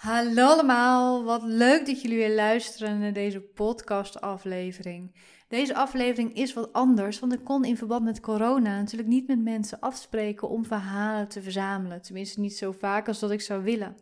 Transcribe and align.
Hallo 0.00 0.46
allemaal, 0.46 1.24
wat 1.24 1.42
leuk 1.42 1.86
dat 1.86 2.02
jullie 2.02 2.16
weer 2.16 2.34
luisteren 2.34 2.98
naar 2.98 3.12
deze 3.12 3.40
podcast-aflevering. 3.40 5.14
Deze 5.48 5.74
aflevering 5.74 6.34
is 6.34 6.52
wat 6.52 6.72
anders, 6.72 7.18
want 7.18 7.32
ik 7.32 7.44
kon 7.44 7.64
in 7.64 7.76
verband 7.76 8.04
met 8.04 8.20
corona 8.20 8.78
natuurlijk 8.78 9.08
niet 9.08 9.26
met 9.26 9.42
mensen 9.42 9.80
afspreken 9.80 10.48
om 10.48 10.64
verhalen 10.64 11.28
te 11.28 11.42
verzamelen. 11.42 12.02
Tenminste, 12.02 12.40
niet 12.40 12.56
zo 12.56 12.72
vaak 12.72 13.08
als 13.08 13.18
dat 13.18 13.30
ik 13.30 13.40
zou 13.40 13.62
willen. 13.62 13.96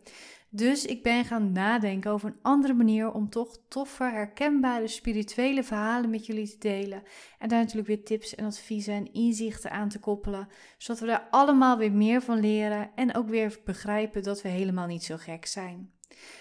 Dus 0.51 0.85
ik 0.85 1.03
ben 1.03 1.25
gaan 1.25 1.51
nadenken 1.51 2.11
over 2.11 2.29
een 2.29 2.39
andere 2.41 2.73
manier 2.73 3.11
om 3.11 3.29
toch 3.29 3.57
toffe, 3.67 4.03
herkenbare 4.03 4.87
spirituele 4.87 5.63
verhalen 5.63 6.09
met 6.09 6.25
jullie 6.25 6.49
te 6.49 6.57
delen. 6.57 7.03
En 7.39 7.49
daar 7.49 7.59
natuurlijk 7.59 7.87
weer 7.87 8.03
tips 8.03 8.35
en 8.35 8.45
adviezen 8.45 8.93
en 8.93 9.13
inzichten 9.13 9.71
aan 9.71 9.89
te 9.89 9.99
koppelen, 9.99 10.47
zodat 10.77 11.01
we 11.01 11.07
daar 11.07 11.27
allemaal 11.29 11.77
weer 11.77 11.91
meer 11.91 12.21
van 12.21 12.39
leren 12.39 12.91
en 12.95 13.15
ook 13.15 13.29
weer 13.29 13.59
begrijpen 13.65 14.23
dat 14.23 14.41
we 14.41 14.49
helemaal 14.49 14.87
niet 14.87 15.03
zo 15.03 15.17
gek 15.17 15.45
zijn. 15.45 15.91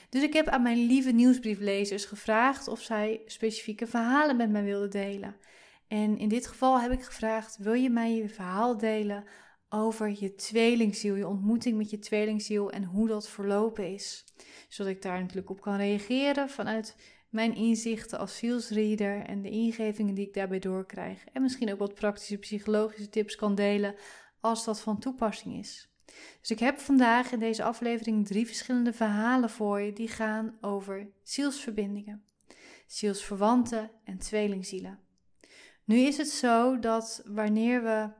Dus 0.08 0.22
ik 0.22 0.32
heb 0.32 0.48
aan 0.48 0.62
mijn 0.62 0.86
lieve 0.86 1.10
nieuwsbrieflezers 1.10 2.04
gevraagd 2.04 2.68
of 2.68 2.80
zij 2.80 3.22
specifieke 3.26 3.86
verhalen 3.86 4.36
met 4.36 4.50
mij 4.50 4.62
wilden 4.62 4.90
delen. 4.90 5.36
En 5.88 6.18
in 6.18 6.28
dit 6.28 6.46
geval 6.46 6.80
heb 6.80 6.92
ik 6.92 7.02
gevraagd: 7.02 7.56
wil 7.56 7.72
je 7.72 7.90
mij 7.90 8.14
je 8.14 8.28
verhaal 8.28 8.78
delen 8.78 9.24
over 9.68 10.14
je 10.20 10.34
tweelingziel, 10.34 11.14
je 11.14 11.26
ontmoeting 11.26 11.76
met 11.76 11.90
je 11.90 11.98
tweelingziel 11.98 12.70
en 12.70 12.84
hoe 12.84 13.08
dat 13.08 13.28
verlopen 13.28 13.92
is. 13.94 14.24
Zodat 14.68 14.92
ik 14.92 15.02
daar 15.02 15.20
natuurlijk 15.20 15.50
op 15.50 15.60
kan 15.60 15.76
reageren 15.76 16.50
vanuit 16.50 16.96
mijn 17.28 17.54
inzichten 17.54 18.18
als 18.18 18.36
zielsreader 18.36 19.24
en 19.24 19.42
de 19.42 19.50
ingevingen 19.50 20.14
die 20.14 20.26
ik 20.26 20.34
daarbij 20.34 20.58
doorkrijg. 20.58 21.24
En 21.32 21.42
misschien 21.42 21.72
ook 21.72 21.78
wat 21.78 21.94
praktische 21.94 22.38
psychologische 22.38 23.08
tips 23.08 23.36
kan 23.36 23.54
delen 23.54 23.94
als 24.40 24.64
dat 24.64 24.80
van 24.80 24.98
toepassing 24.98 25.58
is. 25.58 25.88
Dus 26.40 26.50
ik 26.50 26.58
heb 26.58 26.78
vandaag 26.78 27.32
in 27.32 27.38
deze 27.38 27.62
aflevering 27.62 28.26
drie 28.26 28.46
verschillende 28.46 28.92
verhalen 28.92 29.50
voor 29.50 29.80
je 29.80 29.92
die 29.92 30.08
gaan 30.08 30.58
over 30.60 31.08
zielsverbindingen, 31.22 32.24
zielsverwanten 32.86 33.90
en 34.04 34.18
tweelingzielen. 34.18 34.98
Nu 35.84 35.96
is 35.96 36.16
het 36.16 36.28
zo 36.28 36.78
dat 36.78 37.22
wanneer 37.24 37.82
we 37.82 38.10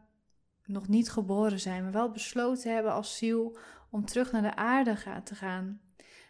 nog 0.69 0.89
niet 0.89 1.11
geboren 1.11 1.61
zijn, 1.61 1.83
maar 1.83 1.93
wel 1.93 2.11
besloten 2.11 2.75
hebben 2.75 2.93
als 2.93 3.17
ziel 3.17 3.57
om 3.91 4.05
terug 4.05 4.33
naar 4.33 4.43
de 4.43 4.57
aarde 4.57 5.23
te 5.25 5.35
gaan, 5.35 5.81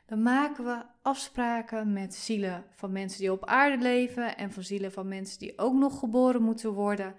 dan 0.07 0.23
maken 0.23 0.65
we 0.65 0.85
afspraken 1.03 1.93
met 1.93 2.15
zielen 2.15 2.65
van 2.71 2.93
mensen 2.93 3.21
die 3.21 3.33
op 3.33 3.47
aarde 3.47 3.83
leven 3.83 4.37
en 4.37 4.53
van 4.53 4.63
zielen 4.63 4.93
van 4.93 5.09
mensen 5.09 5.39
die 5.39 5.59
ook 5.59 5.75
nog 5.75 5.99
geboren 5.99 6.43
moeten 6.43 6.73
worden. 6.73 7.15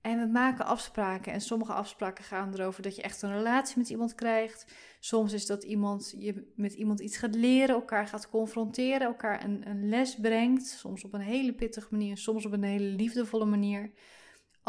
En 0.00 0.18
we 0.18 0.26
maken 0.26 0.64
afspraken 0.64 1.32
en 1.32 1.40
sommige 1.40 1.72
afspraken 1.72 2.24
gaan 2.24 2.54
erover 2.54 2.82
dat 2.82 2.96
je 2.96 3.02
echt 3.02 3.22
een 3.22 3.36
relatie 3.36 3.78
met 3.78 3.88
iemand 3.88 4.14
krijgt. 4.14 4.72
Soms 5.00 5.32
is 5.32 5.46
dat 5.46 5.62
iemand 5.62 6.14
je 6.18 6.52
met 6.56 6.72
iemand 6.72 7.00
iets 7.00 7.16
gaat 7.16 7.34
leren, 7.34 7.74
elkaar 7.74 8.06
gaat 8.06 8.28
confronteren, 8.28 9.06
elkaar 9.06 9.44
een, 9.44 9.68
een 9.68 9.88
les 9.88 10.14
brengt. 10.14 10.66
Soms 10.66 11.04
op 11.04 11.14
een 11.14 11.20
hele 11.20 11.52
pittige 11.52 11.88
manier, 11.90 12.16
soms 12.16 12.46
op 12.46 12.52
een 12.52 12.62
hele 12.62 12.84
liefdevolle 12.84 13.44
manier. 13.44 13.90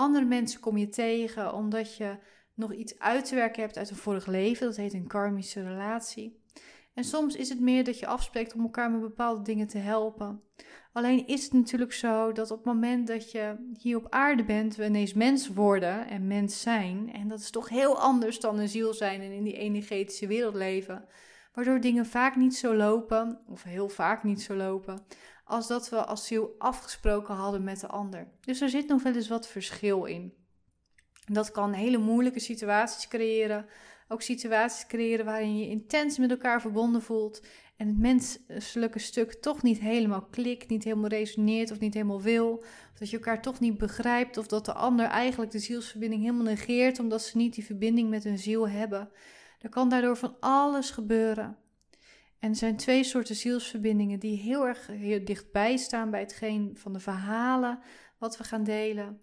Andere 0.01 0.25
mensen 0.25 0.59
kom 0.59 0.77
je 0.77 0.89
tegen 0.89 1.53
omdat 1.53 1.95
je 1.95 2.17
nog 2.53 2.73
iets 2.73 2.99
uit 2.99 3.25
te 3.25 3.35
werken 3.35 3.61
hebt 3.61 3.77
uit 3.77 3.89
een 3.89 3.95
vorig 3.95 4.25
leven. 4.25 4.67
Dat 4.67 4.75
heet 4.75 4.93
een 4.93 5.07
karmische 5.07 5.63
relatie. 5.63 6.41
En 6.93 7.03
soms 7.03 7.35
is 7.35 7.49
het 7.49 7.59
meer 7.59 7.83
dat 7.83 7.99
je 7.99 8.07
afspreekt 8.07 8.53
om 8.53 8.61
elkaar 8.61 8.91
met 8.91 9.01
bepaalde 9.01 9.41
dingen 9.41 9.67
te 9.67 9.77
helpen. 9.77 10.41
Alleen 10.93 11.27
is 11.27 11.43
het 11.43 11.53
natuurlijk 11.53 11.93
zo 11.93 12.31
dat 12.31 12.51
op 12.51 12.57
het 12.57 12.65
moment 12.65 13.07
dat 13.07 13.31
je 13.31 13.71
hier 13.77 13.97
op 13.97 14.07
aarde 14.09 14.43
bent, 14.43 14.75
we 14.75 14.85
ineens 14.85 15.13
mens 15.13 15.47
worden 15.47 16.07
en 16.07 16.27
mens 16.27 16.61
zijn. 16.61 17.13
En 17.13 17.27
dat 17.27 17.39
is 17.39 17.49
toch 17.49 17.69
heel 17.69 17.99
anders 17.99 18.39
dan 18.39 18.59
een 18.59 18.69
ziel 18.69 18.93
zijn 18.93 19.21
en 19.21 19.31
in 19.31 19.43
die 19.43 19.57
energetische 19.57 20.27
wereld 20.27 20.55
leven. 20.55 21.05
Waardoor 21.53 21.79
dingen 21.79 22.05
vaak 22.05 22.35
niet 22.35 22.55
zo 22.55 22.75
lopen, 22.75 23.39
of 23.47 23.63
heel 23.63 23.89
vaak 23.89 24.23
niet 24.23 24.41
zo 24.41 24.55
lopen, 24.55 25.05
als 25.51 25.67
dat 25.67 25.89
we 25.89 26.05
als 26.05 26.27
ziel 26.27 26.55
afgesproken 26.57 27.35
hadden 27.35 27.63
met 27.63 27.79
de 27.79 27.87
ander. 27.87 28.27
Dus 28.41 28.61
er 28.61 28.69
zit 28.69 28.87
nog 28.87 29.03
wel 29.03 29.15
eens 29.15 29.27
wat 29.27 29.47
verschil 29.47 30.05
in. 30.05 30.33
Dat 31.25 31.51
kan 31.51 31.73
hele 31.73 31.97
moeilijke 31.97 32.39
situaties 32.39 33.07
creëren. 33.07 33.65
Ook 34.07 34.21
situaties 34.21 34.87
creëren 34.87 35.25
waarin 35.25 35.57
je 35.57 35.67
intens 35.67 36.17
met 36.17 36.31
elkaar 36.31 36.61
verbonden 36.61 37.01
voelt. 37.01 37.45
En 37.77 37.87
het 37.87 37.97
menselijke 37.97 38.99
stuk 38.99 39.33
toch 39.33 39.61
niet 39.63 39.79
helemaal 39.79 40.27
klikt, 40.31 40.69
niet 40.69 40.83
helemaal 40.83 41.09
resoneert 41.09 41.71
of 41.71 41.79
niet 41.79 41.93
helemaal 41.93 42.21
wil. 42.21 42.57
Of 42.91 42.99
dat 42.99 43.09
je 43.09 43.17
elkaar 43.17 43.41
toch 43.41 43.59
niet 43.59 43.77
begrijpt. 43.77 44.37
Of 44.37 44.47
dat 44.47 44.65
de 44.65 44.73
ander 44.73 45.05
eigenlijk 45.05 45.51
de 45.51 45.59
zielsverbinding 45.59 46.21
helemaal 46.21 46.43
negeert 46.43 46.99
omdat 46.99 47.21
ze 47.21 47.37
niet 47.37 47.53
die 47.53 47.65
verbinding 47.65 48.09
met 48.09 48.23
hun 48.23 48.39
ziel 48.39 48.69
hebben. 48.69 49.09
Er 49.59 49.69
kan 49.69 49.89
daardoor 49.89 50.17
van 50.17 50.35
alles 50.39 50.91
gebeuren. 50.91 51.57
En 52.41 52.49
er 52.49 52.55
zijn 52.55 52.77
twee 52.77 53.03
soorten 53.03 53.35
zielsverbindingen 53.35 54.19
die 54.19 54.37
heel 54.37 54.67
erg 54.67 54.87
heel 54.87 55.25
dichtbij 55.25 55.77
staan 55.77 56.11
bij 56.11 56.19
hetgeen 56.19 56.71
van 56.77 56.93
de 56.93 56.99
verhalen 56.99 57.79
wat 58.17 58.37
we 58.37 58.43
gaan 58.43 58.63
delen. 58.63 59.21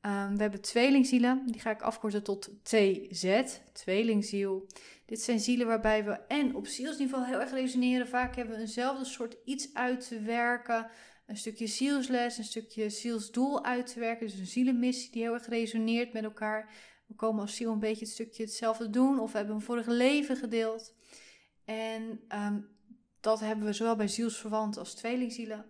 Um, 0.00 0.36
we 0.36 0.42
hebben 0.42 0.60
tweelingzielen, 0.60 1.42
die 1.46 1.60
ga 1.60 1.70
ik 1.70 1.82
afkorten 1.82 2.22
tot 2.22 2.50
TZ, 2.62 3.42
tweelingziel. 3.72 4.66
Dit 5.04 5.20
zijn 5.20 5.40
zielen 5.40 5.66
waarbij 5.66 6.04
we 6.04 6.12
en 6.12 6.54
op 6.54 6.66
zielsniveau 6.66 7.26
heel 7.26 7.40
erg 7.40 7.50
resoneren. 7.50 8.08
Vaak 8.08 8.36
hebben 8.36 8.54
we 8.54 8.60
eenzelfde 8.60 9.04
soort 9.04 9.36
iets 9.44 9.74
uit 9.74 10.08
te 10.08 10.20
werken. 10.20 10.90
Een 11.26 11.36
stukje 11.36 11.66
zielsles, 11.66 12.38
een 12.38 12.44
stukje 12.44 12.90
zielsdoel 12.90 13.64
uit 13.64 13.92
te 13.92 14.00
werken. 14.00 14.26
Dus 14.26 14.38
een 14.38 14.46
zielenmissie 14.46 15.12
die 15.12 15.22
heel 15.22 15.34
erg 15.34 15.48
resoneert 15.48 16.12
met 16.12 16.24
elkaar. 16.24 16.70
We 17.06 17.14
komen 17.14 17.40
als 17.40 17.56
ziel 17.56 17.72
een 17.72 17.78
beetje 17.78 18.04
het 18.04 18.14
stukje 18.14 18.42
hetzelfde 18.42 18.90
doen 18.90 19.18
of 19.18 19.32
we 19.32 19.38
hebben 19.38 19.54
een 19.54 19.62
vorige 19.62 19.92
leven 19.92 20.36
gedeeld. 20.36 20.94
En 21.66 22.20
ehm, 22.28 22.60
dat 23.20 23.40
hebben 23.40 23.66
we 23.66 23.72
zowel 23.72 23.96
bij 23.96 24.08
zielsverwanten 24.08 24.80
als 24.80 24.94
tweelingzielen. 24.94 25.64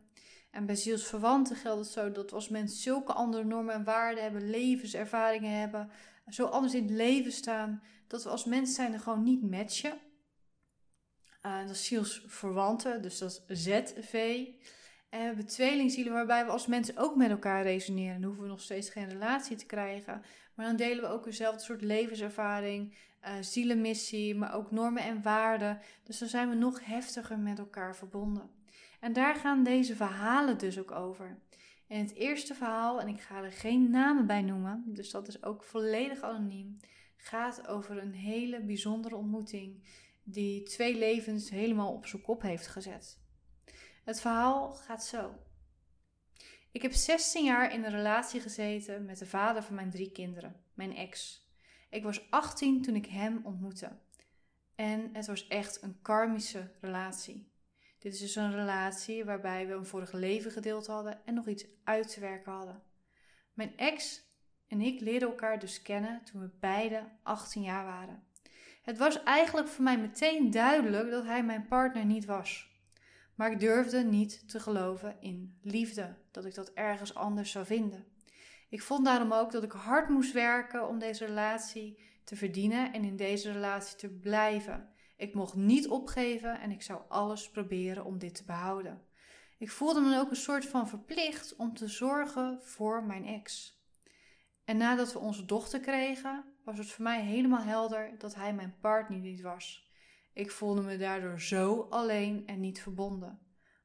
En 0.51 0.67
bij 0.67 0.75
zielsverwanten 0.75 1.57
geldt 1.57 1.81
het 1.81 1.93
zo 1.93 2.13
dat 2.13 2.33
als 2.33 2.49
mensen 2.49 2.79
zulke 2.79 3.13
andere 3.13 3.45
normen 3.45 3.75
en 3.75 3.85
waarden 3.85 4.23
hebben, 4.23 4.51
levenservaringen 4.51 5.59
hebben, 5.59 5.91
zo 6.29 6.45
anders 6.45 6.75
in 6.75 6.83
het 6.83 6.91
leven 6.91 7.33
staan, 7.33 7.83
dat 8.07 8.23
we 8.23 8.29
als 8.29 8.45
mens 8.45 8.75
zijn 8.75 8.93
er 8.93 9.01
gewoon 9.01 9.23
niet 9.23 9.51
matchen. 9.51 9.99
Uh, 11.43 11.61
dat 11.61 11.71
is 11.71 11.85
zielsverwanten, 11.85 13.03
dus 13.03 13.19
dat 13.19 13.45
is 13.47 13.63
ZV. 13.63 14.47
En 15.09 15.19
we 15.19 15.27
hebben 15.27 15.47
tweelingzielen 15.47 16.13
waarbij 16.13 16.45
we 16.45 16.51
als 16.51 16.67
mensen 16.67 16.97
ook 16.97 17.17
met 17.17 17.31
elkaar 17.31 17.63
resoneren. 17.63 18.15
Dan 18.15 18.25
hoeven 18.25 18.43
we 18.43 18.51
nog 18.51 18.61
steeds 18.61 18.91
geen 18.91 19.09
relatie 19.09 19.57
te 19.57 19.67
krijgen. 19.67 20.23
Maar 20.55 20.67
dan 20.67 20.77
delen 20.77 21.03
we 21.03 21.11
ook 21.11 21.27
eenzelfde 21.27 21.63
soort 21.63 21.83
levenservaring, 21.83 22.97
uh, 23.27 23.33
zielenmissie, 23.41 24.35
maar 24.35 24.55
ook 24.55 24.71
normen 24.71 25.03
en 25.03 25.23
waarden. 25.23 25.81
Dus 26.03 26.19
dan 26.19 26.29
zijn 26.29 26.49
we 26.49 26.55
nog 26.55 26.85
heftiger 26.85 27.39
met 27.39 27.59
elkaar 27.59 27.97
verbonden. 27.97 28.51
En 29.01 29.13
daar 29.13 29.35
gaan 29.35 29.63
deze 29.63 29.97
verhalen 29.97 30.59
dus 30.59 30.79
ook 30.79 30.91
over. 30.91 31.39
En 31.89 31.99
het 31.99 32.15
eerste 32.15 32.55
verhaal, 32.55 33.01
en 33.01 33.09
ik 33.09 33.21
ga 33.21 33.43
er 33.43 33.53
geen 33.53 33.91
namen 33.91 34.27
bij 34.27 34.43
noemen, 34.43 34.83
dus 34.87 35.11
dat 35.11 35.29
is 35.29 35.43
ook 35.43 35.65
volledig 35.65 36.23
anoniem, 36.23 36.77
gaat 37.17 37.67
over 37.67 37.99
een 37.99 38.15
hele 38.15 38.61
bijzondere 38.61 39.17
ontmoeting 39.17 39.83
die 40.23 40.63
twee 40.63 40.99
levens 40.99 41.51
helemaal 41.51 41.93
op 41.93 42.07
zijn 42.07 42.23
kop 42.23 42.43
heeft 42.43 42.67
gezet. 42.67 43.19
Het 44.05 44.21
verhaal 44.21 44.75
gaat 44.75 45.05
zo. 45.05 45.35
Ik 46.71 46.83
heb 46.83 46.93
16 46.93 47.45
jaar 47.45 47.73
in 47.73 47.85
een 47.85 47.91
relatie 47.91 48.41
gezeten 48.41 49.05
met 49.05 49.19
de 49.19 49.27
vader 49.27 49.63
van 49.63 49.75
mijn 49.75 49.91
drie 49.91 50.13
kinderen, 50.13 50.57
mijn 50.75 50.97
ex. 50.97 51.46
Ik 51.89 52.03
was 52.03 52.31
18 52.31 52.83
toen 52.83 52.95
ik 52.95 53.07
hem 53.07 53.41
ontmoette. 53.43 53.91
En 54.75 55.11
het 55.13 55.27
was 55.27 55.47
echt 55.47 55.83
een 55.83 55.99
karmische 56.03 56.71
relatie. 56.81 57.51
Dit 57.99 58.15
is 58.15 58.21
dus 58.21 58.37
een 58.37 58.55
relatie 58.55 59.25
waarbij 59.25 59.67
we 59.67 59.73
een 59.73 59.87
vorige 59.87 60.17
leven 60.17 60.51
gedeeld 60.51 60.87
hadden 60.87 61.21
en 61.25 61.35
nog 61.35 61.49
iets 61.49 61.67
uit 61.85 62.13
te 62.13 62.21
werken 62.21 62.53
hadden. 62.53 62.83
Mijn 63.53 63.77
ex 63.77 64.25
en 64.69 64.81
ik 64.81 65.01
leerden 65.01 65.29
elkaar 65.29 65.59
dus 65.59 65.83
kennen 65.83 66.23
toen 66.25 66.41
we 66.41 66.51
beide 66.61 67.09
18 67.23 67.63
jaar 67.63 67.85
waren. 67.85 68.25
Het 68.83 68.99
was 68.99 69.23
eigenlijk 69.23 69.69
voor 69.69 69.85
mij 69.85 69.99
meteen 69.99 70.51
duidelijk 70.51 71.11
dat 71.11 71.25
hij 71.25 71.45
mijn 71.45 71.67
partner 71.67 72.05
niet 72.05 72.25
was. 72.25 72.75
Maar 73.35 73.51
ik 73.51 73.61
durfde 73.61 74.05
niet 74.05 74.49
te 74.49 74.61
geloven 74.61 75.17
in 75.21 75.59
liefde, 75.63 76.15
dat 76.31 76.45
ik 76.45 76.55
dat 76.55 76.73
ergens 76.73 77.15
anders 77.15 77.51
zou 77.51 77.67
vinden. 77.67 78.05
Ik 78.77 78.83
vond 78.83 79.05
daarom 79.05 79.33
ook 79.33 79.53
dat 79.53 79.63
ik 79.63 79.73
hard 79.73 80.09
moest 80.09 80.33
werken 80.33 80.89
om 80.89 80.99
deze 80.99 81.25
relatie 81.25 81.99
te 82.25 82.37
verdienen 82.37 82.93
en 82.93 83.05
in 83.05 83.17
deze 83.17 83.53
relatie 83.53 83.97
te 83.97 84.09
blijven. 84.09 84.89
Ik 85.17 85.35
mocht 85.35 85.55
niet 85.55 85.89
opgeven 85.89 86.61
en 86.61 86.71
ik 86.71 86.83
zou 86.83 87.03
alles 87.09 87.51
proberen 87.51 88.05
om 88.05 88.19
dit 88.19 88.35
te 88.35 88.45
behouden. 88.45 89.03
Ik 89.59 89.71
voelde 89.71 90.01
me 90.01 90.19
ook 90.19 90.31
een 90.31 90.37
soort 90.37 90.67
van 90.67 90.89
verplicht 90.89 91.57
om 91.57 91.75
te 91.75 91.89
zorgen 91.89 92.63
voor 92.63 93.05
mijn 93.05 93.25
ex. 93.27 93.79
En 94.65 94.77
nadat 94.77 95.13
we 95.13 95.19
onze 95.19 95.45
dochter 95.45 95.81
kregen, 95.81 96.45
was 96.65 96.79
het 96.79 96.91
voor 96.91 97.05
mij 97.05 97.23
helemaal 97.23 97.63
helder 97.63 98.15
dat 98.19 98.35
hij 98.35 98.55
mijn 98.55 98.77
partner 98.81 99.19
niet 99.19 99.41
was. 99.41 99.91
Ik 100.33 100.51
voelde 100.51 100.83
me 100.83 100.97
daardoor 100.97 101.41
zo 101.41 101.87
alleen 101.91 102.47
en 102.47 102.61
niet 102.61 102.81
verbonden. 102.81 103.39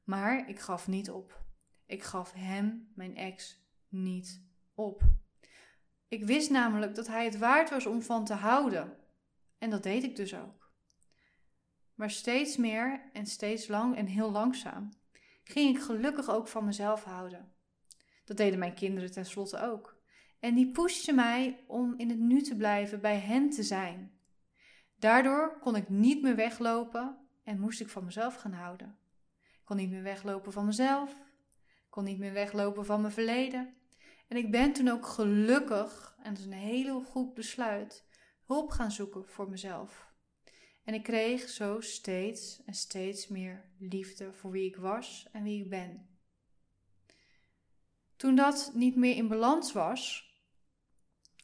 Maar 0.04 0.48
ik 0.48 0.58
gaf 0.58 0.88
niet 0.88 1.10
op. 1.10 1.44
Ik 1.86 2.02
gaf 2.02 2.32
hem, 2.32 2.92
mijn 2.94 3.16
ex, 3.16 3.60
niet 3.88 4.50
op. 4.74 5.02
Ik 6.08 6.24
wist 6.24 6.50
namelijk 6.50 6.94
dat 6.94 7.06
hij 7.06 7.24
het 7.24 7.38
waard 7.38 7.70
was 7.70 7.86
om 7.86 8.02
van 8.02 8.24
te 8.24 8.34
houden. 8.34 8.96
En 9.58 9.70
dat 9.70 9.82
deed 9.82 10.02
ik 10.02 10.16
dus 10.16 10.34
ook. 10.34 10.70
Maar 11.94 12.10
steeds 12.10 12.56
meer 12.56 13.10
en 13.12 13.26
steeds 13.26 13.68
lang 13.68 13.96
en 13.96 14.06
heel 14.06 14.30
langzaam 14.30 14.90
ging 15.44 15.76
ik 15.76 15.82
gelukkig 15.82 16.30
ook 16.30 16.48
van 16.48 16.64
mezelf 16.64 17.04
houden. 17.04 17.52
Dat 18.24 18.36
deden 18.36 18.58
mijn 18.58 18.74
kinderen 18.74 19.12
tenslotte 19.12 19.60
ook. 19.60 20.00
En 20.40 20.54
die 20.54 20.70
pushten 20.70 21.14
mij 21.14 21.64
om 21.66 21.94
in 21.96 22.08
het 22.08 22.18
nu 22.18 22.42
te 22.42 22.56
blijven, 22.56 23.00
bij 23.00 23.18
hen 23.18 23.50
te 23.50 23.62
zijn. 23.62 24.18
Daardoor 24.96 25.58
kon 25.58 25.76
ik 25.76 25.88
niet 25.88 26.22
meer 26.22 26.36
weglopen 26.36 27.16
en 27.44 27.60
moest 27.60 27.80
ik 27.80 27.88
van 27.88 28.04
mezelf 28.04 28.34
gaan 28.34 28.52
houden. 28.52 28.98
Ik 29.42 29.64
kon 29.64 29.76
niet 29.76 29.90
meer 29.90 30.02
weglopen 30.02 30.52
van 30.52 30.66
mezelf, 30.66 31.16
kon 31.88 32.04
niet 32.04 32.18
meer 32.18 32.32
weglopen 32.32 32.84
van 32.84 33.00
mijn 33.00 33.12
verleden. 33.12 33.74
En 34.32 34.38
ik 34.38 34.50
ben 34.50 34.72
toen 34.72 34.88
ook 34.88 35.06
gelukkig, 35.06 36.16
en 36.22 36.34
dat 36.34 36.38
is 36.38 36.44
een 36.44 36.52
hele 36.52 37.00
goed 37.04 37.34
besluit, 37.34 38.04
hulp 38.46 38.70
gaan 38.70 38.90
zoeken 38.90 39.28
voor 39.28 39.50
mezelf. 39.50 40.06
En 40.84 40.94
ik 40.94 41.02
kreeg 41.02 41.48
zo 41.48 41.80
steeds 41.80 42.62
en 42.64 42.74
steeds 42.74 43.28
meer 43.28 43.64
liefde 43.78 44.32
voor 44.32 44.50
wie 44.50 44.66
ik 44.66 44.76
was 44.76 45.26
en 45.32 45.42
wie 45.42 45.62
ik 45.62 45.70
ben. 45.70 46.08
Toen 48.16 48.34
dat 48.34 48.70
niet 48.74 48.96
meer 48.96 49.16
in 49.16 49.28
balans 49.28 49.72
was, 49.72 50.32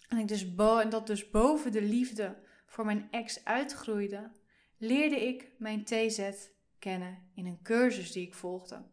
en, 0.09 0.19
ik 0.19 0.29
dus 0.29 0.47
en 0.57 0.89
dat 0.89 1.07
dus 1.07 1.31
boven 1.31 1.73
de 1.73 1.83
liefde 1.83 2.43
voor 2.67 2.85
mijn 2.85 3.09
ex 3.11 3.45
uitgroeide, 3.45 4.31
leerde 4.77 5.27
ik 5.27 5.53
mijn 5.59 5.85
TZ 5.85 6.31
kennen 6.79 7.31
in 7.35 7.47
een 7.47 7.63
cursus 7.63 8.13
die 8.13 8.27
ik 8.27 8.35
volgde. 8.35 8.91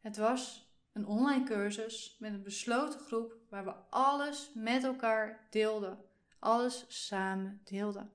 Het 0.00 0.16
was 0.16 0.67
een 0.92 1.06
online 1.06 1.44
cursus 1.44 2.16
met 2.18 2.32
een 2.32 2.42
besloten 2.42 3.00
groep 3.00 3.34
waar 3.48 3.64
we 3.64 3.74
alles 3.90 4.50
met 4.54 4.84
elkaar 4.84 5.46
deelden, 5.50 5.98
alles 6.38 6.84
samen 6.88 7.60
deelden. 7.64 8.12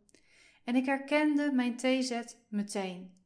En 0.64 0.76
ik 0.76 0.86
herkende 0.86 1.52
mijn 1.52 1.78
TZ 1.78 2.22
meteen. 2.48 3.22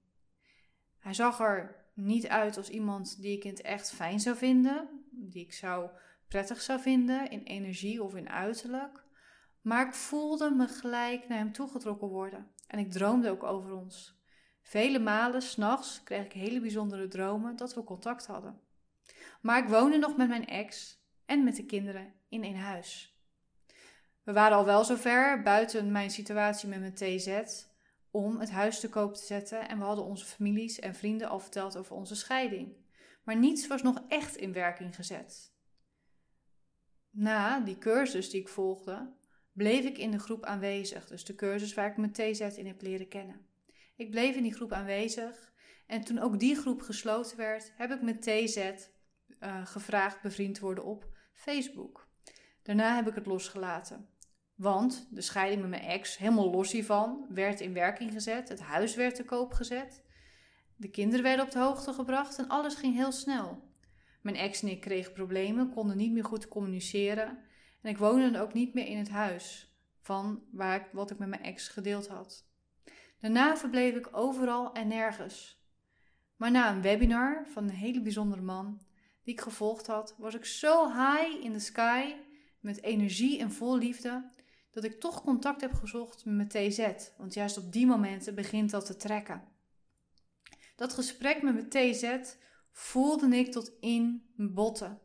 Hij 0.99 1.13
zag 1.13 1.39
er 1.39 1.85
niet 1.93 2.27
uit 2.27 2.57
als 2.57 2.69
iemand 2.69 3.21
die 3.21 3.37
ik 3.37 3.43
in 3.43 3.49
het 3.49 3.61
echt 3.61 3.91
fijn 3.91 4.19
zou 4.19 4.35
vinden, 4.35 5.05
die 5.11 5.43
ik 5.43 5.53
zou 5.53 5.89
prettig 6.27 6.61
zou 6.61 6.79
vinden 6.79 7.29
in 7.29 7.43
energie 7.43 8.03
of 8.03 8.15
in 8.15 8.29
uiterlijk. 8.29 9.05
Maar 9.61 9.87
ik 9.87 9.93
voelde 9.93 10.49
me 10.49 10.67
gelijk 10.67 11.27
naar 11.27 11.37
hem 11.37 11.51
toegetrokken 11.51 12.07
worden. 12.07 12.51
En 12.67 12.79
ik 12.79 12.91
droomde 12.91 13.29
ook 13.29 13.43
over 13.43 13.71
ons. 13.71 14.15
Vele 14.61 14.99
malen 14.99 15.41
s'nachts 15.41 16.03
kreeg 16.03 16.25
ik 16.25 16.33
hele 16.33 16.59
bijzondere 16.59 17.07
dromen 17.07 17.55
dat 17.55 17.73
we 17.73 17.83
contact 17.83 18.25
hadden. 18.25 18.59
Maar 19.41 19.63
ik 19.63 19.69
woonde 19.69 19.97
nog 19.97 20.17
met 20.17 20.27
mijn 20.27 20.47
ex 20.47 21.01
en 21.25 21.43
met 21.43 21.55
de 21.55 21.65
kinderen 21.65 22.13
in 22.29 22.43
één 22.43 22.57
huis. 22.57 23.17
We 24.23 24.33
waren 24.33 24.57
al 24.57 24.65
wel 24.65 24.83
zover, 24.83 25.41
buiten 25.41 25.91
mijn 25.91 26.11
situatie 26.11 26.69
met 26.69 26.79
mijn 26.79 26.93
TZ, 26.93 27.65
om 28.11 28.39
het 28.39 28.51
huis 28.51 28.79
te 28.79 28.89
koop 28.89 29.15
te 29.15 29.25
zetten 29.25 29.69
en 29.69 29.77
we 29.77 29.83
hadden 29.83 30.05
onze 30.05 30.25
families 30.25 30.79
en 30.79 30.95
vrienden 30.95 31.29
al 31.29 31.39
verteld 31.39 31.77
over 31.77 31.95
onze 31.95 32.15
scheiding. 32.15 32.75
Maar 33.23 33.37
niets 33.37 33.67
was 33.67 33.81
nog 33.81 34.03
echt 34.07 34.35
in 34.35 34.53
werking 34.53 34.95
gezet. 34.95 35.53
Na 37.09 37.59
die 37.59 37.77
cursus 37.77 38.29
die 38.29 38.41
ik 38.41 38.47
volgde, 38.47 39.13
bleef 39.53 39.85
ik 39.85 39.97
in 39.97 40.11
de 40.11 40.19
groep 40.19 40.45
aanwezig, 40.45 41.07
dus 41.07 41.25
de 41.25 41.35
cursus 41.35 41.73
waar 41.73 41.89
ik 41.89 41.97
mijn 41.97 42.11
TZ 42.11 42.57
in 42.57 42.67
heb 42.67 42.81
leren 42.81 43.07
kennen. 43.07 43.45
Ik 43.95 44.11
bleef 44.11 44.35
in 44.35 44.43
die 44.43 44.53
groep 44.53 44.71
aanwezig 44.71 45.53
en 45.87 46.01
toen 46.01 46.19
ook 46.19 46.39
die 46.39 46.55
groep 46.55 46.81
gesloten 46.81 47.37
werd, 47.37 47.71
heb 47.75 47.91
ik 47.91 48.01
mijn 48.01 48.19
TZ 48.19 48.71
uh, 49.39 49.65
gevraagd 49.65 50.21
bevriend 50.21 50.59
worden 50.59 50.83
op 50.83 51.09
Facebook. 51.33 52.07
Daarna 52.63 52.95
heb 52.95 53.07
ik 53.07 53.15
het 53.15 53.25
losgelaten. 53.25 54.09
Want 54.55 55.07
de 55.11 55.21
scheiding 55.21 55.61
met 55.61 55.69
mijn 55.69 55.81
ex, 55.81 56.17
helemaal 56.17 56.49
los 56.51 56.71
hiervan, 56.71 57.25
werd 57.29 57.59
in 57.59 57.73
werking 57.73 58.11
gezet. 58.11 58.49
Het 58.49 58.61
huis 58.61 58.95
werd 58.95 59.15
te 59.15 59.25
koop 59.25 59.53
gezet. 59.53 60.03
De 60.75 60.89
kinderen 60.89 61.23
werden 61.23 61.45
op 61.45 61.51
de 61.51 61.59
hoogte 61.59 61.93
gebracht 61.93 62.37
en 62.37 62.47
alles 62.47 62.75
ging 62.75 62.95
heel 62.95 63.11
snel. 63.11 63.71
Mijn 64.21 64.35
ex 64.35 64.61
en 64.61 64.67
ik 64.67 64.81
kregen 64.81 65.13
problemen, 65.13 65.69
konden 65.69 65.97
niet 65.97 66.11
meer 66.11 66.25
goed 66.25 66.47
communiceren. 66.47 67.39
En 67.81 67.89
ik 67.89 67.97
woonde 67.97 68.39
ook 68.39 68.53
niet 68.53 68.73
meer 68.73 68.85
in 68.85 68.97
het 68.97 69.09
huis 69.09 69.75
van 69.99 70.43
waar 70.51 70.75
ik, 70.75 70.87
wat 70.91 71.11
ik 71.11 71.17
met 71.17 71.27
mijn 71.27 71.43
ex 71.43 71.67
gedeeld 71.67 72.07
had. 72.07 72.49
Daarna 73.19 73.57
verbleef 73.57 73.95
ik 73.95 74.09
overal 74.11 74.73
en 74.73 74.87
nergens. 74.87 75.65
Maar 76.35 76.51
na 76.51 76.71
een 76.71 76.81
webinar 76.81 77.47
van 77.47 77.63
een 77.63 77.69
hele 77.69 78.01
bijzondere 78.01 78.41
man 78.41 78.81
die 79.27 79.35
ik 79.35 79.41
gevolgd 79.41 79.87
had, 79.87 80.15
was 80.17 80.33
ik 80.33 80.45
zo 80.45 80.87
high 80.87 81.43
in 81.43 81.53
the 81.53 81.59
sky 81.59 82.15
met 82.59 82.83
energie 82.83 83.39
en 83.39 83.51
vol 83.51 83.77
liefde 83.77 84.31
dat 84.71 84.83
ik 84.83 84.99
toch 84.99 85.23
contact 85.23 85.61
heb 85.61 85.73
gezocht 85.73 86.25
met 86.25 86.49
TZ. 86.49 86.87
Want 87.17 87.33
juist 87.33 87.57
op 87.57 87.71
die 87.71 87.85
momenten 87.85 88.35
begint 88.35 88.69
dat 88.69 88.85
te 88.85 88.95
trekken. 88.95 89.43
Dat 90.75 90.93
gesprek 90.93 91.41
met 91.41 91.53
mijn 91.53 91.69
TZ 91.69 92.35
voelde 92.71 93.37
ik 93.37 93.51
tot 93.51 93.71
in 93.79 94.31
mijn 94.35 94.53
botten. 94.53 94.99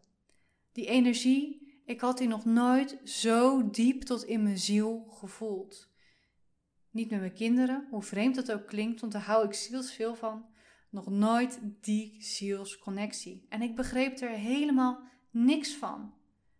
Die 0.72 0.86
energie, 0.86 1.80
ik 1.84 2.00
had 2.00 2.19
die 2.19 2.28
nog 2.28 2.44
nooit 2.44 2.98
zo 3.04 3.70
diep 3.70 4.02
tot 4.02 4.24
in 4.24 4.42
mijn 4.42 4.58
ziel 4.58 5.06
gevoeld. 5.10 5.88
Niet 6.90 7.10
met 7.10 7.20
mijn 7.20 7.34
kinderen, 7.34 7.86
hoe 7.90 8.02
vreemd 8.02 8.34
dat 8.34 8.52
ook 8.52 8.66
klinkt, 8.66 9.00
want 9.00 9.12
daar 9.12 9.22
hou 9.22 9.46
ik 9.46 9.54
zielsveel 9.54 10.14
van. 10.14 10.51
Nog 10.92 11.10
nooit 11.10 11.60
die 11.80 12.16
zielsconnectie. 12.18 13.46
En 13.48 13.62
ik 13.62 13.76
begreep 13.76 14.20
er 14.20 14.28
helemaal 14.28 15.00
niks 15.30 15.74
van. 15.74 16.14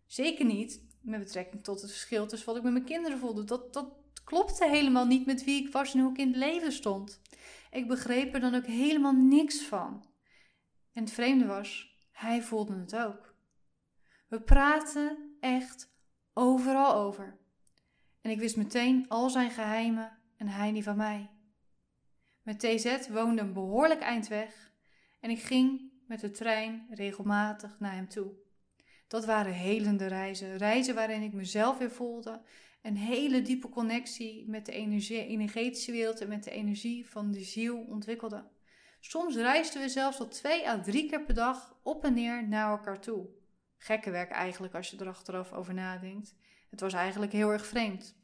Zeker 0.05 0.45
niet 0.45 0.81
met 1.01 1.19
betrekking 1.19 1.63
tot 1.63 1.81
het 1.81 1.91
verschil 1.91 2.27
tussen 2.27 2.47
wat 2.47 2.57
ik 2.57 2.63
met 2.63 2.73
mijn 2.73 2.85
kinderen 2.85 3.19
voelde. 3.19 3.43
Dat, 3.43 3.73
dat 3.73 3.93
klopte 4.23 4.67
helemaal 4.67 5.05
niet 5.05 5.25
met 5.25 5.43
wie 5.43 5.65
ik 5.65 5.71
was 5.71 5.93
en 5.93 5.99
hoe 5.99 6.11
ik 6.11 6.17
in 6.17 6.27
het 6.27 6.35
leven 6.35 6.71
stond. 6.71 7.21
Ik 7.71 7.87
begreep 7.87 8.33
er 8.33 8.39
dan 8.39 8.55
ook 8.55 8.65
helemaal 8.65 9.13
niks 9.13 9.61
van. 9.61 10.05
En 10.93 11.03
het 11.03 11.11
vreemde 11.13 11.45
was, 11.45 11.97
hij 12.11 12.41
voelde 12.41 12.75
het 12.75 12.95
ook. 12.95 13.35
We 14.27 14.41
praten 14.41 15.35
echt 15.39 15.93
overal 16.33 16.95
over. 16.95 17.37
En 18.21 18.31
ik 18.31 18.39
wist 18.39 18.57
meteen 18.57 19.05
al 19.09 19.29
zijn 19.29 19.51
geheimen 19.51 20.17
en 20.37 20.47
hij 20.47 20.71
die 20.71 20.83
van 20.83 20.97
mij. 20.97 21.29
Met 22.43 22.59
TZ 22.59 23.07
woonde 23.07 23.41
een 23.41 23.53
behoorlijk 23.53 24.01
eind 24.01 24.27
weg 24.27 24.71
en 25.19 25.29
ik 25.29 25.39
ging 25.39 25.91
met 26.07 26.19
de 26.19 26.31
trein 26.31 26.87
regelmatig 26.89 27.79
naar 27.79 27.93
hem 27.93 28.07
toe. 28.07 28.31
Dat 29.07 29.25
waren 29.25 29.53
helende 29.53 30.07
reizen, 30.07 30.57
reizen 30.57 30.95
waarin 30.95 31.21
ik 31.21 31.33
mezelf 31.33 31.77
weer 31.77 31.91
voelde, 31.91 32.41
een 32.81 32.97
hele 32.97 33.41
diepe 33.41 33.69
connectie 33.69 34.49
met 34.49 34.65
de 34.65 34.71
energie, 34.71 35.25
energetische 35.25 35.91
wereld 35.91 36.21
en 36.21 36.27
met 36.27 36.43
de 36.43 36.51
energie 36.51 37.09
van 37.09 37.31
de 37.31 37.43
ziel 37.43 37.77
ontwikkelde. 37.77 38.51
Soms 38.99 39.35
reisden 39.35 39.81
we 39.81 39.89
zelfs 39.89 40.17
tot 40.17 40.31
twee 40.31 40.67
à 40.69 40.81
drie 40.81 41.09
keer 41.09 41.23
per 41.23 41.33
dag 41.33 41.75
op 41.83 42.03
en 42.03 42.13
neer 42.13 42.47
naar 42.47 42.69
elkaar 42.69 42.99
toe. 42.99 43.27
Gekke 43.77 44.11
werk 44.11 44.31
eigenlijk 44.31 44.73
als 44.73 44.89
je 44.89 44.97
er 44.97 45.07
achteraf 45.07 45.53
over 45.53 45.73
nadenkt. 45.73 46.35
Het 46.69 46.79
was 46.79 46.93
eigenlijk 46.93 47.31
heel 47.31 47.49
erg 47.49 47.65
vreemd. 47.65 48.15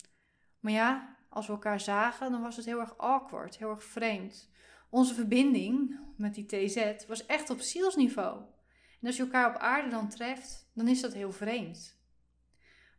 Maar 0.60 0.72
ja, 0.72 1.18
als 1.30 1.48
we 1.48 1.54
elkaar 1.54 1.80
zagen, 1.80 2.32
dan 2.32 2.42
was 2.42 2.56
het 2.56 2.66
heel 2.66 2.80
erg 2.80 2.98
awkward, 2.98 3.58
heel 3.58 3.70
erg 3.70 3.84
vreemd. 3.84 4.50
Onze 4.90 5.14
verbinding 5.14 6.00
met 6.18 6.36
die 6.36 6.46
TZ 6.46 7.06
was 7.08 7.26
echt 7.26 7.50
op 7.50 7.60
zielsniveau. 7.60 8.42
En 9.02 9.08
als 9.08 9.16
je 9.16 9.24
elkaar 9.24 9.50
op 9.50 9.62
aarde 9.62 9.90
dan 9.90 10.10
treft, 10.10 10.70
dan 10.74 10.88
is 10.88 11.02
dat 11.02 11.14
heel 11.14 11.32
vreemd. 11.32 11.98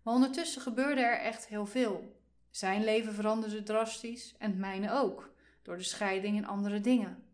Maar 0.03 0.15
ondertussen 0.15 0.63
gebeurde 0.63 1.01
er 1.01 1.19
echt 1.19 1.49
heel 1.49 1.67
veel. 1.67 2.19
Zijn 2.51 2.85
leven 2.85 3.15
veranderde 3.15 3.63
drastisch 3.63 4.35
en 4.39 4.51
het 4.51 4.59
mijne 4.59 4.93
ook, 4.93 5.35
door 5.63 5.77
de 5.77 5.83
scheiding 5.83 6.37
en 6.37 6.45
andere 6.45 6.81
dingen. 6.81 7.25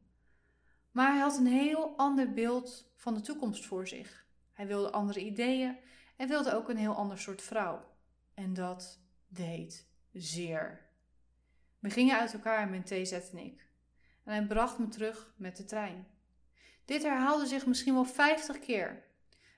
Maar 0.90 1.12
hij 1.12 1.20
had 1.20 1.38
een 1.38 1.46
heel 1.46 1.96
ander 1.96 2.32
beeld 2.32 2.90
van 2.96 3.14
de 3.14 3.20
toekomst 3.20 3.66
voor 3.66 3.88
zich. 3.88 4.26
Hij 4.52 4.66
wilde 4.66 4.90
andere 4.90 5.20
ideeën 5.20 5.76
en 6.16 6.28
wilde 6.28 6.54
ook 6.54 6.68
een 6.68 6.76
heel 6.76 6.94
ander 6.94 7.18
soort 7.18 7.42
vrouw. 7.42 7.84
En 8.34 8.54
dat 8.54 9.00
deed 9.28 9.88
zeer. 10.12 10.85
We 11.78 11.90
gingen 11.90 12.18
uit 12.18 12.32
elkaar, 12.32 12.68
mijn 12.68 12.84
TZ 12.84 13.12
en 13.12 13.38
ik. 13.38 13.68
En 14.24 14.32
hij 14.32 14.46
bracht 14.46 14.78
me 14.78 14.88
terug 14.88 15.34
met 15.36 15.56
de 15.56 15.64
trein. 15.64 16.06
Dit 16.84 17.02
herhaalde 17.02 17.46
zich 17.46 17.66
misschien 17.66 17.94
wel 17.94 18.04
50 18.04 18.58
keer. 18.58 19.04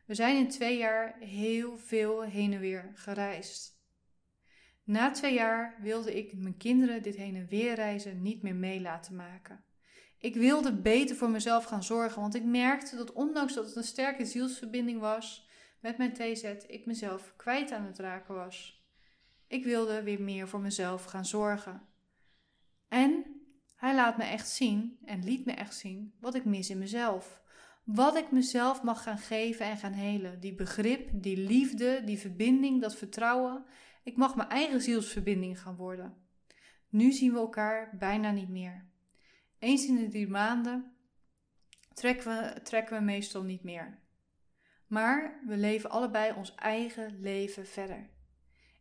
We 0.06 0.14
zijn 0.14 0.36
in 0.36 0.48
twee 0.48 0.78
jaar 0.78 1.18
heel 1.18 1.76
veel 1.76 2.22
heen 2.22 2.52
en 2.52 2.60
weer 2.60 2.92
gereisd. 2.94 3.76
Na 4.84 5.10
twee 5.10 5.34
jaar 5.34 5.76
wilde 5.80 6.16
ik 6.16 6.32
mijn 6.36 6.56
kinderen 6.56 7.02
dit 7.02 7.16
heen 7.16 7.36
en 7.36 7.46
weer 7.46 7.74
reizen 7.74 8.22
niet 8.22 8.42
meer 8.42 8.54
mee 8.54 8.80
laten 8.80 9.16
maken. 9.16 9.64
Ik 10.18 10.34
wilde 10.34 10.72
beter 10.72 11.16
voor 11.16 11.30
mezelf 11.30 11.64
gaan 11.64 11.82
zorgen, 11.82 12.20
want 12.20 12.34
ik 12.34 12.44
merkte 12.44 12.96
dat 12.96 13.12
ondanks 13.12 13.54
dat 13.54 13.66
het 13.66 13.76
een 13.76 13.84
sterke 13.84 14.24
zielsverbinding 14.24 15.00
was 15.00 15.48
met 15.80 15.98
mijn 15.98 16.12
TZ, 16.12 16.42
ik 16.66 16.86
mezelf 16.86 17.32
kwijt 17.36 17.72
aan 17.72 17.84
het 17.84 17.98
raken 17.98 18.34
was. 18.34 18.86
Ik 19.46 19.64
wilde 19.64 20.02
weer 20.02 20.20
meer 20.20 20.48
voor 20.48 20.60
mezelf 20.60 21.04
gaan 21.04 21.26
zorgen. 21.26 21.87
En 22.88 23.24
hij 23.74 23.94
laat 23.94 24.16
me 24.16 24.24
echt 24.24 24.48
zien 24.48 24.98
en 25.04 25.24
liet 25.24 25.44
me 25.44 25.52
echt 25.52 25.76
zien 25.76 26.14
wat 26.20 26.34
ik 26.34 26.44
mis 26.44 26.70
in 26.70 26.78
mezelf. 26.78 27.42
Wat 27.84 28.16
ik 28.16 28.30
mezelf 28.30 28.82
mag 28.82 29.02
gaan 29.02 29.18
geven 29.18 29.66
en 29.66 29.76
gaan 29.76 29.92
helen. 29.92 30.40
Die 30.40 30.54
begrip, 30.54 31.08
die 31.12 31.36
liefde, 31.36 32.02
die 32.04 32.18
verbinding, 32.18 32.80
dat 32.80 32.96
vertrouwen. 32.96 33.64
Ik 34.02 34.16
mag 34.16 34.36
mijn 34.36 34.48
eigen 34.48 34.80
zielsverbinding 34.80 35.60
gaan 35.60 35.76
worden. 35.76 36.16
Nu 36.88 37.12
zien 37.12 37.32
we 37.32 37.38
elkaar 37.38 37.96
bijna 37.98 38.30
niet 38.30 38.48
meer. 38.48 38.86
Eens 39.58 39.86
in 39.86 39.96
de 39.96 40.08
drie 40.08 40.28
maanden 40.28 40.92
trekken 41.94 42.28
we, 42.28 42.62
trekken 42.62 42.98
we 42.98 43.04
meestal 43.04 43.42
niet 43.42 43.62
meer. 43.62 43.98
Maar 44.86 45.40
we 45.46 45.56
leven 45.56 45.90
allebei 45.90 46.32
ons 46.32 46.54
eigen 46.54 47.20
leven 47.20 47.66
verder. 47.66 48.10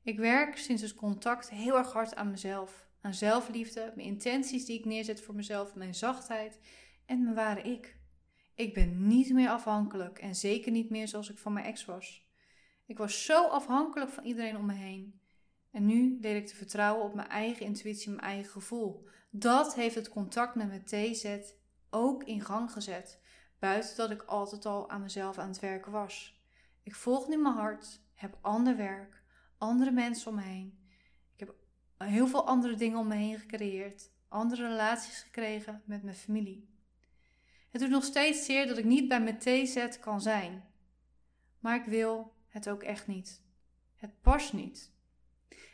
Ik 0.04 0.18
werk 0.18 0.58
sinds 0.58 0.82
het 0.82 0.94
contact 0.94 1.50
heel 1.50 1.78
erg 1.78 1.92
hard 1.94 2.16
aan 2.16 2.32
mezelf, 2.32 2.87
aan 3.08 3.14
zelfliefde, 3.14 3.92
mijn 3.96 4.08
intenties 4.08 4.66
die 4.66 4.80
ik 4.80 4.86
neerzet 4.86 5.22
voor 5.22 5.36
mezelf, 5.36 5.76
mijn 5.76 5.96
zachtheid 5.96 6.60
en 7.06 7.24
mijn 7.24 7.36
ware 7.36 7.62
ik. 7.62 7.98
Ik 8.56 8.74
ben 8.74 9.08
niet 9.08 9.34
meer 9.34 9.50
afhankelijk 9.50 10.20
en 10.20 10.36
zeker 10.36 10.72
niet 10.72 10.90
meer 10.90 11.08
zoals 11.08 11.30
ik 11.30 11.38
van 11.38 11.54
mijn 11.54 11.66
ex 11.66 11.86
was. 11.86 12.28
Ik 12.86 12.98
was 12.98 13.26
zo 13.26 13.48
afhankelijk 13.48 14.12
van 14.12 14.24
iedereen 14.24 14.58
om 14.58 14.66
me 14.66 14.74
heen. 14.74 15.22
En 15.72 15.86
nu 15.86 16.18
leer 16.22 16.36
ik 16.36 16.48
te 16.48 16.56
vertrouwen 16.56 17.06
op 17.06 17.14
mijn 17.14 17.28
eigen 17.28 17.66
intuïtie, 17.66 18.10
mijn 18.10 18.22
eigen 18.22 18.52
gevoel. 18.52 19.08
Dat 19.32 19.76
heeft 19.76 19.96
het 19.96 20.10
contact 20.10 20.56
met 20.56 20.68
mijn 20.68 20.86
TZ 20.86 21.38
ook 21.90 22.24
in 22.24 22.42
gang 22.42 22.72
gezet. 22.72 23.22
Buiten 23.60 23.98
dat 23.98 24.12
ik 24.12 24.22
altijd 24.22 24.66
al 24.66 24.90
aan 24.90 25.02
mezelf 25.02 25.38
aan 25.38 25.50
het 25.50 25.60
werken 25.60 25.92
was. 25.92 26.42
Ik 26.84 26.96
volg 26.96 27.28
nu 27.28 27.38
mijn 27.38 27.56
hart, 27.56 28.02
heb 28.14 28.38
ander 28.42 28.78
werk, 28.78 29.24
andere 29.58 29.92
mensen 29.92 30.30
om 30.30 30.36
me 30.36 30.42
heen. 30.42 30.87
Heel 31.98 32.28
veel 32.28 32.48
andere 32.48 32.76
dingen 32.76 33.00
om 33.00 33.08
me 33.08 33.16
heen 33.16 33.40
gecreëerd. 33.40 34.12
Andere 34.28 34.68
relaties 34.68 35.22
gekregen 35.22 35.82
met 35.86 36.04
mijn 36.04 36.16
familie. 36.16 36.70
Het 37.70 37.82
doet 37.82 37.90
nog 37.90 38.04
steeds 38.04 38.46
zeer 38.46 38.68
dat 38.68 38.78
ik 38.78 38.86
niet 38.86 39.08
bij 39.08 39.22
mijn 39.22 39.38
TZ 39.38 40.00
kan 40.00 40.22
zijn. 40.22 40.64
Maar 41.60 41.76
ik 41.76 41.86
wil 41.86 42.34
het 42.48 42.70
ook 42.70 42.84
echt 42.84 43.08
niet. 43.08 43.42
Het 43.96 44.22
past 44.22 44.54
niet. 44.54 44.92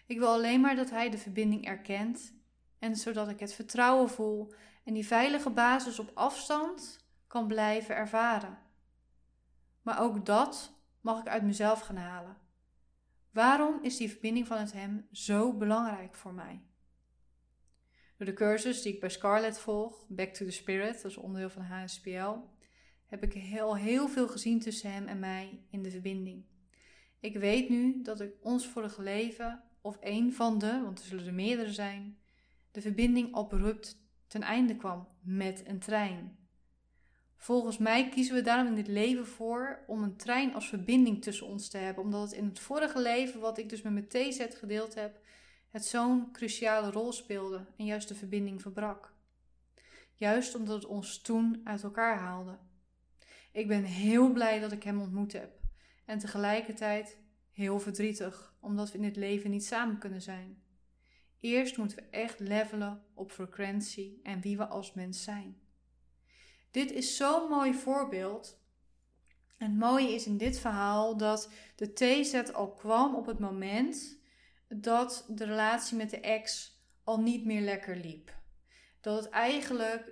Ik 0.06 0.20
wil 0.20 0.28
alleen 0.28 0.62
maar 0.62 0.76
dat 0.76 0.90
hij 0.90 1.10
de 1.10 1.18
verbinding 1.18 1.66
erkent 1.66 2.34
en 2.80 2.96
zodat 2.96 3.30
ik 3.30 3.40
het 3.40 3.54
vertrouwen 3.54 4.10
voel 4.10 4.54
en 4.84 4.94
die 4.94 5.08
veilige 5.08 5.50
basis 5.50 6.00
op 6.00 6.12
afstand 6.14 7.06
kan 7.28 7.48
blijven 7.48 7.96
ervaren. 7.96 8.58
Maar 9.82 10.02
ook 10.02 10.26
dat 10.26 10.74
mag 11.02 11.20
ik 11.20 11.28
uit 11.28 11.44
mezelf 11.44 11.80
gaan 11.80 11.96
halen. 11.98 12.38
Waarom 13.34 13.80
is 13.82 13.98
die 13.98 14.10
verbinding 14.10 14.48
van 14.48 14.58
het 14.58 14.74
hem 14.74 15.08
zo 15.12 15.58
belangrijk 15.58 16.16
voor 16.16 16.34
mij? 16.34 16.62
Door 18.18 18.28
de 18.28 18.34
cursus 18.34 18.82
die 18.82 18.94
ik 18.94 19.00
bij 19.00 19.10
Scarlett 19.10 19.60
volg, 19.60 20.08
Back 20.08 20.34
to 20.34 20.46
the 20.46 20.52
Spirit, 20.52 21.02
dat 21.02 21.12
is 21.12 21.18
onderdeel 21.18 21.50
van 21.50 21.62
HSPL, 21.62 22.38
heb 23.06 23.24
ik 23.24 23.34
heel, 23.34 23.78
heel 23.78 24.08
veel 24.08 24.28
gezien 24.28 24.60
tussen 24.60 24.92
hem 24.92 25.08
en 25.08 25.20
mij 25.20 25.66
in 25.70 25.84
de 25.84 25.92
verbinding. 25.92 26.46
Ik 27.20 27.38
weet 27.38 27.70
nu 27.70 28.02
dat 28.02 28.22
ik 28.22 28.34
ons 28.42 28.68
vorige 28.68 29.02
leven, 29.02 29.64
of 29.82 29.98
één 29.98 30.34
van 30.34 30.58
de, 30.58 30.82
want 30.84 31.00
er 31.00 31.06
zullen 31.06 31.26
er 31.26 31.34
meerdere 31.34 31.74
zijn, 31.74 32.18
de 32.72 32.82
verbinding 32.82 33.36
abrupt 33.36 33.98
ten 34.28 34.42
einde 34.42 34.76
kwam 34.76 35.08
met 35.22 35.68
een 35.68 35.80
trein. 35.80 36.38
Volgens 37.44 37.78
mij 37.78 38.10
kiezen 38.10 38.36
we 38.36 38.42
daarom 38.42 38.68
in 38.68 38.76
dit 38.76 38.88
leven 38.88 39.28
voor 39.28 39.80
om 39.88 40.04
een 40.04 40.16
trein 40.16 40.54
als 40.54 40.70
verbinding 40.70 41.22
tussen 41.22 41.48
ons 41.48 41.70
te 41.70 41.78
hebben, 41.78 42.04
omdat 42.04 42.22
het 42.22 42.32
in 42.32 42.46
het 42.46 42.60
vorige 42.60 43.02
leven, 43.02 43.40
wat 43.40 43.58
ik 43.58 43.70
dus 43.70 43.82
met 43.82 43.94
mijn 43.94 44.08
TZ 44.08 44.46
gedeeld 44.50 44.96
heb, 44.96 45.20
het 45.70 45.86
zo'n 45.86 46.32
cruciale 46.32 46.92
rol 46.92 47.12
speelde 47.12 47.66
en 47.78 47.86
juist 47.86 48.08
de 48.08 48.16
verbinding 48.16 48.62
verbrak. 48.62 49.14
Juist 50.16 50.56
omdat 50.56 50.76
het 50.76 50.86
ons 50.86 51.22
toen 51.22 51.62
uit 51.64 51.84
elkaar 51.84 52.18
haalde. 52.18 52.58
Ik 53.52 53.68
ben 53.68 53.84
heel 53.84 54.32
blij 54.32 54.60
dat 54.60 54.72
ik 54.72 54.84
hem 54.84 55.02
ontmoet 55.02 55.34
heb 55.34 55.60
en 56.06 56.20
tegelijkertijd 56.20 57.18
heel 57.52 57.80
verdrietig 57.80 58.56
omdat 58.60 58.92
we 58.92 58.98
in 58.98 59.04
dit 59.04 59.16
leven 59.16 59.50
niet 59.50 59.66
samen 59.66 59.98
kunnen 59.98 60.22
zijn. 60.22 60.64
Eerst 61.40 61.78
moeten 61.78 61.98
we 61.98 62.04
echt 62.10 62.40
levelen 62.40 63.04
op 63.14 63.32
frequentie 63.32 64.20
en 64.24 64.42
wie 64.42 64.58
we 64.58 64.68
als 64.68 64.94
mens 64.94 65.24
zijn. 65.24 65.63
Dit 66.74 66.92
is 66.92 67.16
zo'n 67.18 67.50
mooi 67.50 67.74
voorbeeld. 67.74 68.60
En 69.58 69.70
het 69.70 69.80
mooie 69.80 70.14
is 70.14 70.26
in 70.26 70.38
dit 70.38 70.60
verhaal 70.60 71.18
dat 71.18 71.50
de 71.76 71.94
TZ 71.94 72.52
al 72.54 72.74
kwam 72.74 73.16
op 73.16 73.26
het 73.26 73.40
moment 73.40 74.18
dat 74.68 75.26
de 75.28 75.46
relatie 75.46 75.98
met 75.98 76.10
de 76.10 76.20
ex 76.20 76.78
al 77.04 77.20
niet 77.20 77.46
meer 77.46 77.62
lekker 77.62 77.96
liep. 77.96 78.36
Dat 79.02 79.24
het 79.24 79.30
eigenlijk 79.30 80.12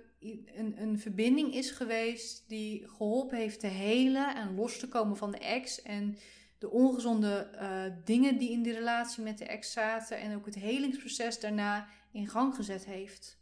een, 0.54 0.74
een 0.76 0.98
verbinding 0.98 1.54
is 1.54 1.70
geweest 1.70 2.48
die 2.48 2.88
geholpen 2.88 3.38
heeft 3.38 3.60
te 3.60 3.66
helen 3.66 4.36
en 4.36 4.54
los 4.54 4.78
te 4.78 4.88
komen 4.88 5.16
van 5.16 5.30
de 5.30 5.38
ex. 5.38 5.82
En 5.82 6.18
de 6.58 6.70
ongezonde 6.70 7.36
eh, 7.36 7.84
dingen 8.04 8.38
die 8.38 8.50
in 8.50 8.62
die 8.62 8.72
relatie 8.72 9.22
met 9.22 9.38
de 9.38 9.46
ex 9.46 9.72
zaten 9.72 10.18
en 10.18 10.36
ook 10.36 10.46
het 10.46 10.54
helingsproces 10.54 11.40
daarna 11.40 11.88
in 12.12 12.28
gang 12.28 12.54
gezet 12.54 12.84
heeft. 12.84 13.41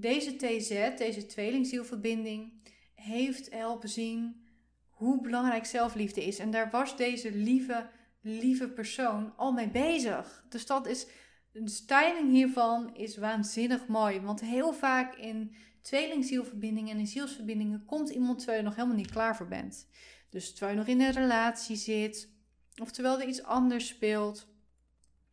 Deze 0.00 0.36
TZ, 0.36 0.96
deze 0.96 1.26
tweelingzielverbinding, 1.26 2.52
heeft 2.94 3.50
helpen 3.50 3.88
zien 3.88 4.46
hoe 4.88 5.20
belangrijk 5.20 5.66
zelfliefde 5.66 6.24
is. 6.24 6.38
En 6.38 6.50
daar 6.50 6.70
was 6.70 6.96
deze 6.96 7.32
lieve, 7.32 7.90
lieve 8.20 8.68
persoon 8.68 9.36
al 9.36 9.52
mee 9.52 9.70
bezig. 9.70 10.44
Dus 10.48 10.66
dat 10.66 10.86
is, 10.86 11.06
de 11.52 11.68
styling 11.68 12.30
hiervan 12.30 12.96
is 12.96 13.16
waanzinnig 13.16 13.86
mooi. 13.86 14.20
Want 14.20 14.40
heel 14.40 14.72
vaak 14.72 15.14
in 15.14 15.54
tweelingzielverbindingen 15.82 16.94
en 16.94 16.98
in 16.98 17.06
zielsverbindingen 17.06 17.84
komt 17.84 18.10
iemand 18.10 18.38
terwijl 18.38 18.58
je 18.58 18.64
nog 18.64 18.74
helemaal 18.76 18.96
niet 18.96 19.10
klaar 19.10 19.36
voor 19.36 19.48
bent. 19.48 19.88
Dus 20.30 20.50
terwijl 20.50 20.72
je 20.72 20.78
nog 20.78 20.88
in 20.88 21.00
een 21.00 21.12
relatie 21.12 21.76
zit, 21.76 22.28
of 22.82 22.90
terwijl 22.90 23.20
er 23.20 23.28
iets 23.28 23.42
anders 23.42 23.88
speelt, 23.88 24.48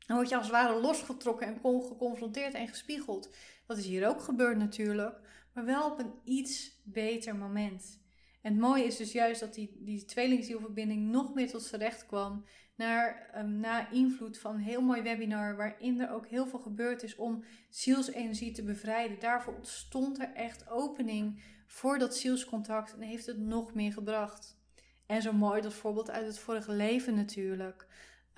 dan 0.07 0.15
word 0.15 0.29
je 0.29 0.36
als 0.36 0.45
het 0.45 0.55
ware 0.55 0.79
losgetrokken 0.79 1.47
en 1.47 1.59
geconfronteerd 1.62 2.53
en 2.53 2.67
gespiegeld. 2.67 3.29
Dat 3.67 3.77
is 3.77 3.86
hier 3.86 4.07
ook 4.07 4.21
gebeurd 4.21 4.57
natuurlijk, 4.57 5.19
maar 5.53 5.65
wel 5.65 5.91
op 5.91 6.00
een 6.00 6.13
iets 6.24 6.81
beter 6.83 7.36
moment. 7.36 8.05
En 8.41 8.51
het 8.51 8.62
mooie 8.62 8.83
is 8.83 8.97
dus 8.97 9.12
juist 9.12 9.39
dat 9.39 9.53
die, 9.53 9.77
die 9.79 10.05
tweelingzielverbinding 10.05 11.09
nog 11.09 11.33
meer 11.33 11.50
tot 11.50 11.63
z'n 11.63 11.75
recht 11.75 12.05
kwam. 12.05 12.45
Naar, 12.75 13.31
um, 13.38 13.59
na 13.59 13.89
invloed 13.91 14.39
van 14.39 14.55
een 14.55 14.62
heel 14.62 14.81
mooi 14.81 15.01
webinar, 15.01 15.55
waarin 15.55 16.00
er 16.00 16.12
ook 16.12 16.27
heel 16.27 16.47
veel 16.47 16.59
gebeurd 16.59 17.03
is 17.03 17.15
om 17.15 17.43
zielsenergie 17.69 18.51
te 18.51 18.63
bevrijden. 18.63 19.19
Daarvoor 19.19 19.55
ontstond 19.55 20.19
er 20.19 20.33
echt 20.33 20.69
opening 20.69 21.41
voor 21.65 21.97
dat 21.97 22.17
zielscontact 22.17 22.93
en 22.93 23.01
heeft 23.01 23.25
het 23.25 23.39
nog 23.39 23.74
meer 23.74 23.93
gebracht. 23.93 24.57
En 25.05 25.21
zo 25.21 25.33
mooi 25.33 25.62
dat 25.62 25.74
voorbeeld 25.74 26.09
uit 26.09 26.25
het 26.25 26.39
vorige 26.39 26.71
leven 26.71 27.15
natuurlijk. 27.15 27.88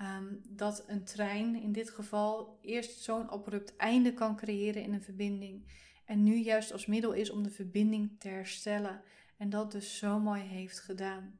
Ehm, 0.00 0.34
dat 0.48 0.84
een 0.86 1.04
trein 1.04 1.62
in 1.62 1.72
dit 1.72 1.90
geval 1.90 2.58
eerst 2.60 3.00
zo'n 3.00 3.28
abrupt 3.28 3.76
einde 3.76 4.12
kan 4.12 4.36
creëren 4.36 4.82
in 4.82 4.92
een 4.92 5.02
verbinding. 5.02 5.64
En 6.04 6.22
nu 6.22 6.36
juist 6.36 6.72
als 6.72 6.86
middel 6.86 7.12
is 7.12 7.30
om 7.30 7.42
de 7.42 7.50
verbinding 7.50 8.16
te 8.18 8.28
herstellen. 8.28 9.02
En 9.36 9.50
dat 9.50 9.72
dus 9.72 9.98
zo 9.98 10.18
mooi 10.18 10.42
heeft 10.42 10.80
gedaan. 10.80 11.38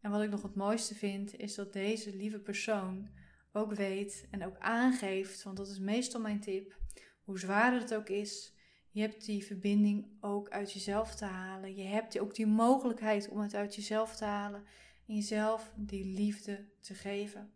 En 0.00 0.10
wat 0.10 0.22
ik 0.22 0.30
nog 0.30 0.42
het 0.42 0.54
mooiste 0.54 0.94
vind, 0.94 1.36
is 1.36 1.54
dat 1.54 1.72
deze 1.72 2.16
lieve 2.16 2.38
persoon 2.38 3.08
ook 3.52 3.74
weet 3.74 4.26
en 4.30 4.46
ook 4.46 4.58
aangeeft, 4.58 5.42
want 5.42 5.56
dat 5.56 5.68
is 5.68 5.78
meestal 5.78 6.20
mijn 6.20 6.40
tip, 6.40 6.76
hoe 7.24 7.38
zwaar 7.38 7.72
het 7.72 7.94
ook 7.94 8.08
is, 8.08 8.54
je 8.90 9.00
hebt 9.00 9.24
die 9.24 9.44
verbinding 9.44 10.06
ook 10.20 10.48
uit 10.48 10.72
jezelf 10.72 11.14
te 11.14 11.24
halen. 11.24 11.76
Je 11.76 11.84
hebt 11.84 12.18
ook 12.18 12.34
die 12.34 12.46
mogelijkheid 12.46 13.28
om 13.28 13.38
het 13.38 13.54
uit 13.54 13.74
jezelf 13.74 14.16
te 14.16 14.24
halen 14.24 14.62
en 14.62 14.91
jezelf 15.04 15.72
die 15.76 16.04
liefde 16.04 16.68
te 16.80 16.94
geven. 16.94 17.52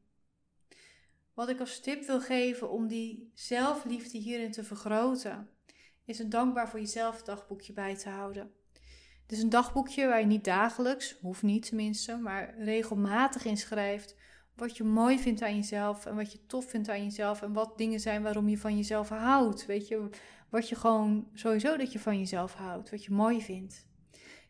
Wat 1.34 1.48
ik 1.48 1.60
als 1.60 1.80
tip 1.80 2.06
wil 2.06 2.20
geven 2.20 2.70
om 2.70 2.86
die 2.86 3.30
zelfliefde 3.34 4.18
hierin 4.18 4.50
te 4.50 4.64
vergroten, 4.64 5.48
is 6.04 6.18
een 6.18 6.30
dankbaar 6.30 6.68
voor 6.68 6.80
jezelf 6.80 7.22
dagboekje 7.22 7.72
bij 7.72 7.96
te 7.96 8.08
houden. 8.08 8.52
Het 9.22 9.32
is 9.32 9.42
een 9.42 9.50
dagboekje 9.50 10.06
waar 10.06 10.20
je 10.20 10.26
niet 10.26 10.44
dagelijks, 10.44 11.18
hoeft 11.20 11.42
niet 11.42 11.66
tenminste, 11.66 12.16
maar 12.16 12.54
regelmatig 12.58 13.44
in 13.44 13.56
schrijft 13.56 14.16
wat 14.54 14.76
je 14.76 14.84
mooi 14.84 15.18
vindt 15.18 15.42
aan 15.42 15.54
jezelf 15.54 16.06
en 16.06 16.16
wat 16.16 16.32
je 16.32 16.46
tof 16.46 16.70
vindt 16.70 16.88
aan 16.88 17.02
jezelf 17.04 17.42
en 17.42 17.52
wat 17.52 17.78
dingen 17.78 18.00
zijn 18.00 18.22
waarom 18.22 18.48
je 18.48 18.58
van 18.58 18.76
jezelf 18.76 19.08
houdt. 19.08 19.66
Weet 19.66 19.88
je, 19.88 20.08
wat 20.48 20.68
je 20.68 20.74
gewoon 20.74 21.28
sowieso 21.32 21.76
dat 21.76 21.92
je 21.92 21.98
van 21.98 22.18
jezelf 22.18 22.54
houdt, 22.54 22.90
wat 22.90 23.04
je 23.04 23.12
mooi 23.12 23.42
vindt. 23.42 23.86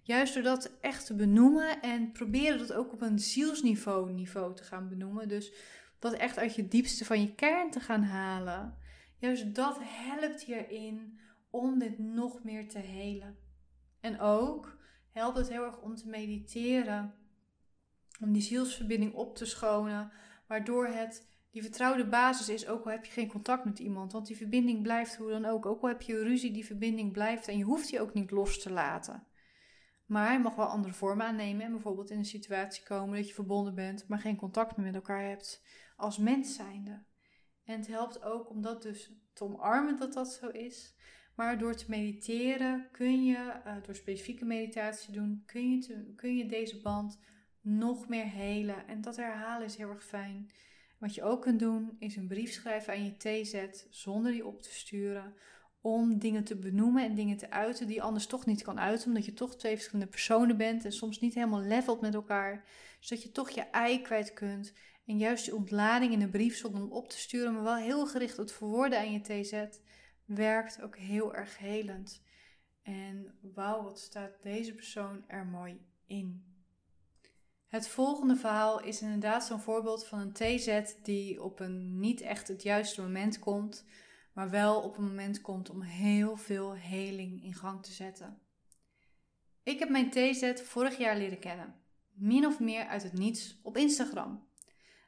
Juist 0.06 0.34
door 0.34 0.42
dat 0.42 0.70
echt 0.80 1.06
te 1.06 1.14
benoemen 1.14 1.82
en 1.82 2.12
proberen 2.12 2.58
dat 2.58 2.72
ook 2.72 2.92
op 2.92 3.00
een 3.00 3.18
zielsniveau 3.18 4.12
niveau 4.12 4.54
te 4.54 4.64
gaan 4.64 4.88
benoemen. 4.88 5.28
Dus 5.28 5.52
dat 5.98 6.12
echt 6.12 6.38
uit 6.38 6.54
je 6.54 6.68
diepste 6.68 7.04
van 7.04 7.20
je 7.20 7.34
kern 7.34 7.70
te 7.70 7.80
gaan 7.80 8.02
halen. 8.02 8.76
Juist 9.18 9.54
dat 9.54 9.78
helpt 9.80 10.42
hierin 10.42 11.18
om 11.50 11.78
dit 11.78 11.98
nog 11.98 12.44
meer 12.44 12.68
te 12.68 12.78
helen. 12.78 13.36
En 14.00 14.20
ook 14.20 14.78
helpt 15.12 15.36
het 15.36 15.48
heel 15.48 15.64
erg 15.64 15.80
om 15.80 15.94
te 15.94 16.08
mediteren. 16.08 17.14
Om 18.20 18.32
die 18.32 18.42
zielsverbinding 18.42 19.14
op 19.14 19.36
te 19.36 19.44
schonen. 19.44 20.12
Waardoor 20.46 20.86
het 20.86 21.26
die 21.50 21.62
vertrouwde 21.62 22.06
basis 22.06 22.48
is, 22.48 22.66
ook 22.66 22.84
al 22.84 22.90
heb 22.90 23.04
je 23.04 23.12
geen 23.12 23.28
contact 23.28 23.64
met 23.64 23.78
iemand. 23.78 24.12
Want 24.12 24.26
die 24.26 24.36
verbinding 24.36 24.82
blijft 24.82 25.16
hoe 25.16 25.30
dan 25.30 25.44
ook. 25.44 25.66
Ook 25.66 25.82
al 25.82 25.88
heb 25.88 26.02
je 26.02 26.22
ruzie, 26.22 26.52
die 26.52 26.66
verbinding 26.66 27.12
blijft. 27.12 27.48
En 27.48 27.58
je 27.58 27.64
hoeft 27.64 27.90
die 27.90 28.00
ook 28.00 28.14
niet 28.14 28.30
los 28.30 28.62
te 28.62 28.70
laten. 28.70 29.26
Maar 30.06 30.32
je 30.32 30.38
mag 30.38 30.54
wel 30.54 30.66
andere 30.66 30.94
vormen 30.94 31.26
aannemen. 31.26 31.64
En 31.64 31.72
bijvoorbeeld 31.72 32.10
in 32.10 32.18
een 32.18 32.24
situatie 32.24 32.84
komen 32.84 33.16
dat 33.16 33.28
je 33.28 33.34
verbonden 33.34 33.74
bent, 33.74 34.08
maar 34.08 34.18
geen 34.18 34.36
contact 34.36 34.76
meer 34.76 34.86
met 34.86 34.94
elkaar 34.94 35.28
hebt. 35.28 35.62
Als 35.96 36.18
mens 36.18 36.54
zijnde. 36.54 37.04
En 37.64 37.78
het 37.78 37.86
helpt 37.86 38.22
ook 38.22 38.50
om 38.50 38.62
dat 38.62 38.82
dus 38.82 39.12
te 39.32 39.44
omarmen 39.44 39.96
dat 39.96 40.12
dat 40.12 40.32
zo 40.32 40.48
is. 40.48 40.94
Maar 41.34 41.58
door 41.58 41.74
te 41.74 41.84
mediteren 41.88 42.88
kun 42.92 43.24
je, 43.24 43.60
uh, 43.66 43.76
door 43.82 43.94
specifieke 43.94 44.44
meditatie 44.44 45.12
doen, 45.12 45.42
kun 45.46 45.72
je, 45.72 46.12
kun 46.16 46.36
je 46.36 46.46
deze 46.46 46.80
band 46.80 47.18
nog 47.60 48.08
meer 48.08 48.30
helen. 48.30 48.86
En 48.86 49.00
dat 49.00 49.16
herhalen 49.16 49.66
is 49.66 49.76
heel 49.76 49.90
erg 49.90 50.04
fijn. 50.04 50.50
Wat 50.98 51.14
je 51.14 51.22
ook 51.22 51.42
kunt 51.42 51.58
doen, 51.58 51.96
is 51.98 52.16
een 52.16 52.28
brief 52.28 52.52
schrijven 52.52 52.92
aan 52.92 53.04
je 53.04 53.16
TZ 53.16 53.86
zonder 53.90 54.32
die 54.32 54.46
op 54.46 54.62
te 54.62 54.74
sturen. 54.74 55.34
Om 55.86 56.18
dingen 56.18 56.44
te 56.44 56.56
benoemen 56.56 57.04
en 57.04 57.14
dingen 57.14 57.36
te 57.36 57.50
uiten 57.50 57.86
die 57.86 58.02
anders 58.02 58.26
toch 58.26 58.46
niet 58.46 58.62
kan 58.62 58.80
uiten. 58.80 59.08
Omdat 59.08 59.24
je 59.24 59.32
toch 59.32 59.56
twee 59.56 59.74
verschillende 59.74 60.10
personen 60.10 60.56
bent 60.56 60.84
en 60.84 60.92
soms 60.92 61.20
niet 61.20 61.34
helemaal 61.34 61.60
levelt 61.60 62.00
met 62.00 62.14
elkaar. 62.14 62.64
Zodat 63.00 63.24
je 63.24 63.32
toch 63.32 63.50
je 63.50 63.60
ei 63.60 64.02
kwijt 64.02 64.32
kunt. 64.32 64.72
En 65.06 65.18
juist 65.18 65.44
die 65.44 65.54
ontlading 65.54 66.12
in 66.12 66.22
een 66.22 66.30
brief 66.30 66.56
zonder 66.56 66.80
hem 66.80 66.92
op 66.92 67.08
te 67.08 67.18
sturen, 67.18 67.52
maar 67.52 67.62
wel 67.62 67.76
heel 67.76 68.06
gericht 68.06 68.38
op 68.38 68.50
verwoorden 68.50 68.98
aan 68.98 69.12
je 69.12 69.20
TZ, 69.20 69.64
werkt 70.24 70.82
ook 70.82 70.96
heel 70.96 71.34
erg 71.34 71.58
helend. 71.58 72.22
En 72.82 73.34
wauw, 73.54 73.82
wat 73.82 74.00
staat 74.00 74.42
deze 74.42 74.74
persoon 74.74 75.24
er 75.26 75.46
mooi 75.46 75.80
in. 76.06 76.44
Het 77.66 77.88
volgende 77.88 78.36
verhaal 78.36 78.80
is 78.80 79.02
inderdaad 79.02 79.44
zo'n 79.44 79.60
voorbeeld 79.60 80.06
van 80.06 80.18
een 80.18 80.32
TZ 80.32 80.82
die 81.02 81.42
op 81.42 81.60
een 81.60 82.00
niet 82.00 82.20
echt 82.20 82.48
het 82.48 82.62
juiste 82.62 83.02
moment 83.02 83.38
komt, 83.38 83.84
maar 84.36 84.50
wel 84.50 84.80
op 84.80 84.96
een 84.96 85.04
moment 85.04 85.40
komt 85.40 85.70
om 85.70 85.80
heel 85.82 86.36
veel 86.36 86.74
heling 86.74 87.42
in 87.42 87.54
gang 87.54 87.82
te 87.82 87.92
zetten. 87.92 88.38
Ik 89.62 89.78
heb 89.78 89.88
mijn 89.88 90.10
TZ 90.10 90.52
vorig 90.62 90.98
jaar 90.98 91.16
leren 91.16 91.38
kennen, 91.38 91.74
min 92.12 92.46
of 92.46 92.60
meer 92.60 92.86
uit 92.86 93.02
het 93.02 93.12
niets 93.12 93.60
op 93.62 93.76
Instagram. 93.76 94.48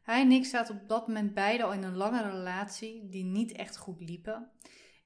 Hij 0.03 0.21
en 0.21 0.33
ik 0.33 0.45
zaten 0.45 0.75
op 0.75 0.89
dat 0.89 1.07
moment 1.07 1.35
beide 1.35 1.63
al 1.63 1.73
in 1.73 1.83
een 1.83 1.97
lange 1.97 2.31
relatie 2.31 3.09
die 3.09 3.25
niet 3.25 3.53
echt 3.53 3.77
goed 3.77 4.01
liepen. 4.01 4.51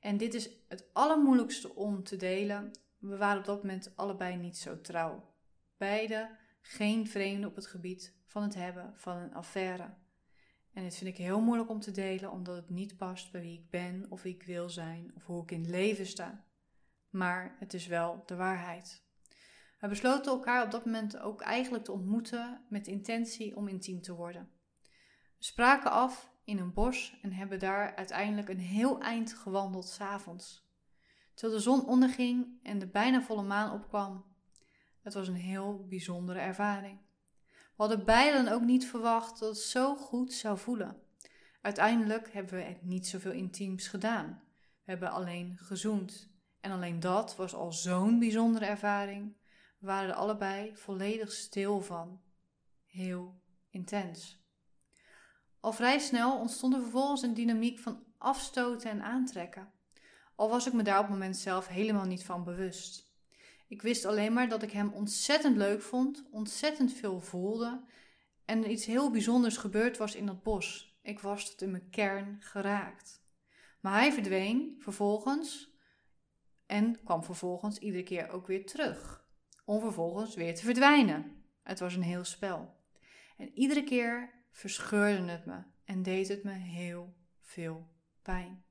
En 0.00 0.17
dit 0.17 0.35
is 0.35 0.50
het 0.69 0.91
allermoeilijkste 0.93 1.75
om 1.75 2.02
te 2.02 2.17
delen. 2.17 2.71
We 2.99 3.17
waren 3.17 3.38
op 3.38 3.45
dat 3.45 3.62
moment 3.62 3.93
allebei 3.97 4.37
niet 4.37 4.57
zo 4.57 4.81
trouw. 4.81 5.35
Beide 5.76 6.38
geen 6.61 7.09
vreemde 7.09 7.47
op 7.47 7.57
het 7.57 7.67
gebied 7.67 8.14
van 8.26 8.43
het 8.43 8.55
hebben 8.55 8.93
van 8.97 9.17
een 9.17 9.35
affaire. 9.35 9.95
En 10.73 10.83
dit 10.83 10.97
vind 10.97 11.11
ik 11.11 11.17
heel 11.17 11.41
moeilijk 11.41 11.71
om 11.71 11.81
te 11.81 11.91
delen, 11.91 12.31
omdat 12.31 12.57
het 12.57 12.71
niet 12.71 12.97
past 12.97 13.33
bij 13.33 13.41
wie 13.41 13.59
ik 13.59 13.71
ben 13.71 14.07
of 14.09 14.23
wie 14.23 14.35
ik 14.35 14.43
wil 14.43 14.69
zijn 14.69 15.12
of 15.14 15.25
hoe 15.25 15.43
ik 15.43 15.50
in 15.50 15.61
het 15.61 15.71
leven 15.71 16.07
sta. 16.07 16.45
Maar 17.11 17.57
het 17.59 17.75
is 17.75 17.87
wel 17.87 18.23
de 18.26 18.37
waarheid. 18.37 19.05
We 19.79 19.88
besloten 19.88 20.33
elkaar 20.33 20.64
op 20.64 20.71
dat 20.71 20.85
moment 20.85 21.19
ook 21.19 21.41
eigenlijk 21.41 21.85
te 21.85 21.93
ontmoeten 21.93 22.67
met 22.69 22.87
intentie 22.87 23.57
om 23.57 23.69
intiem 23.69 24.02
te 24.02 24.14
worden. 24.14 24.50
We 25.38 25.45
spraken 25.45 25.91
af 25.91 26.33
in 26.45 26.59
een 26.59 26.73
bos 26.73 27.19
en 27.23 27.33
hebben 27.33 27.59
daar 27.59 27.95
uiteindelijk 27.97 28.49
een 28.49 28.59
heel 28.59 29.00
eind 29.00 29.35
gewandeld 29.35 29.88
s'avonds. 29.88 30.71
Terwijl 31.35 31.59
de 31.59 31.64
zon 31.64 31.87
onderging 31.87 32.59
en 32.62 32.79
de 32.79 32.88
bijna 32.88 33.23
volle 33.23 33.43
maan 33.43 33.73
opkwam, 33.73 34.25
het 35.00 35.14
was 35.14 35.29
een 35.29 35.35
heel 35.35 35.87
bijzondere 35.88 36.38
ervaring. 36.38 37.00
Hadden 37.76 38.05
beiden 38.05 38.52
ook 38.52 38.62
niet 38.62 38.87
verwacht 38.87 39.38
dat 39.38 39.49
het 39.49 39.59
zo 39.59 39.97
goed 39.97 40.33
zou 40.33 40.59
voelen. 40.59 41.02
Uiteindelijk 41.61 42.33
hebben 42.33 42.55
we 42.55 42.76
niet 42.81 43.07
zoveel 43.07 43.33
intiems 43.33 43.88
gedaan. 43.88 44.43
We 44.85 44.91
hebben 44.91 45.11
alleen 45.11 45.59
gezoend. 45.59 46.31
En 46.61 46.71
alleen 46.71 47.00
dat 47.00 47.37
was 47.37 47.55
al 47.55 47.73
zo'n 47.73 48.19
bijzondere 48.19 48.64
ervaring. 48.64 49.37
We 49.79 49.87
waren 49.87 50.09
er 50.09 50.14
allebei 50.14 50.76
volledig 50.76 51.33
stil 51.33 51.81
van. 51.81 52.21
Heel 52.87 53.41
intens. 53.71 54.41
Al 55.61 55.73
vrij 55.73 55.99
snel 55.99 56.38
ontstond 56.38 56.75
er 56.75 56.81
vervolgens 56.81 57.23
een 57.23 57.35
dynamiek 57.35 57.79
van 57.79 58.05
afstoten 58.19 58.91
en 58.91 59.02
aantrekken. 59.02 59.73
Al 60.35 60.49
was 60.49 60.67
ik 60.67 60.73
me 60.73 60.83
daar 60.83 60.99
op 60.99 61.05
het 61.05 61.12
moment 61.12 61.37
zelf 61.37 61.67
helemaal 61.67 62.05
niet 62.05 62.25
van 62.25 62.45
bewust. 62.45 63.12
Ik 63.73 63.83
wist 63.83 64.05
alleen 64.05 64.33
maar 64.33 64.49
dat 64.49 64.62
ik 64.62 64.71
hem 64.71 64.93
ontzettend 64.93 65.57
leuk 65.57 65.83
vond, 65.83 66.25
ontzettend 66.31 66.93
veel 66.93 67.21
voelde 67.21 67.85
en 68.44 68.70
iets 68.70 68.87
heel 68.87 69.11
bijzonders 69.11 69.57
gebeurd 69.57 69.97
was 69.97 70.14
in 70.14 70.27
dat 70.27 70.42
bos. 70.42 70.97
Ik 71.03 71.20
was 71.20 71.51
tot 71.51 71.62
in 71.62 71.70
mijn 71.70 71.90
kern 71.90 72.37
geraakt. 72.40 73.23
Maar 73.81 73.92
hij 73.92 74.12
verdween 74.12 74.77
vervolgens 74.79 75.77
en 76.66 77.03
kwam 77.05 77.25
vervolgens 77.25 77.79
iedere 77.79 78.03
keer 78.03 78.29
ook 78.29 78.47
weer 78.47 78.66
terug, 78.66 79.25
om 79.64 79.81
vervolgens 79.81 80.35
weer 80.35 80.55
te 80.55 80.64
verdwijnen. 80.64 81.44
Het 81.62 81.81
was 81.81 81.94
een 81.94 82.03
heel 82.03 82.25
spel. 82.25 82.77
En 83.37 83.51
iedere 83.55 83.85
keer 83.85 84.31
verscheurde 84.51 85.31
het 85.31 85.47
me 85.47 85.62
en 85.85 86.03
deed 86.03 86.29
het 86.29 86.44
me 86.44 86.53
heel 86.53 87.14
veel 87.40 87.88
pijn. 88.23 88.64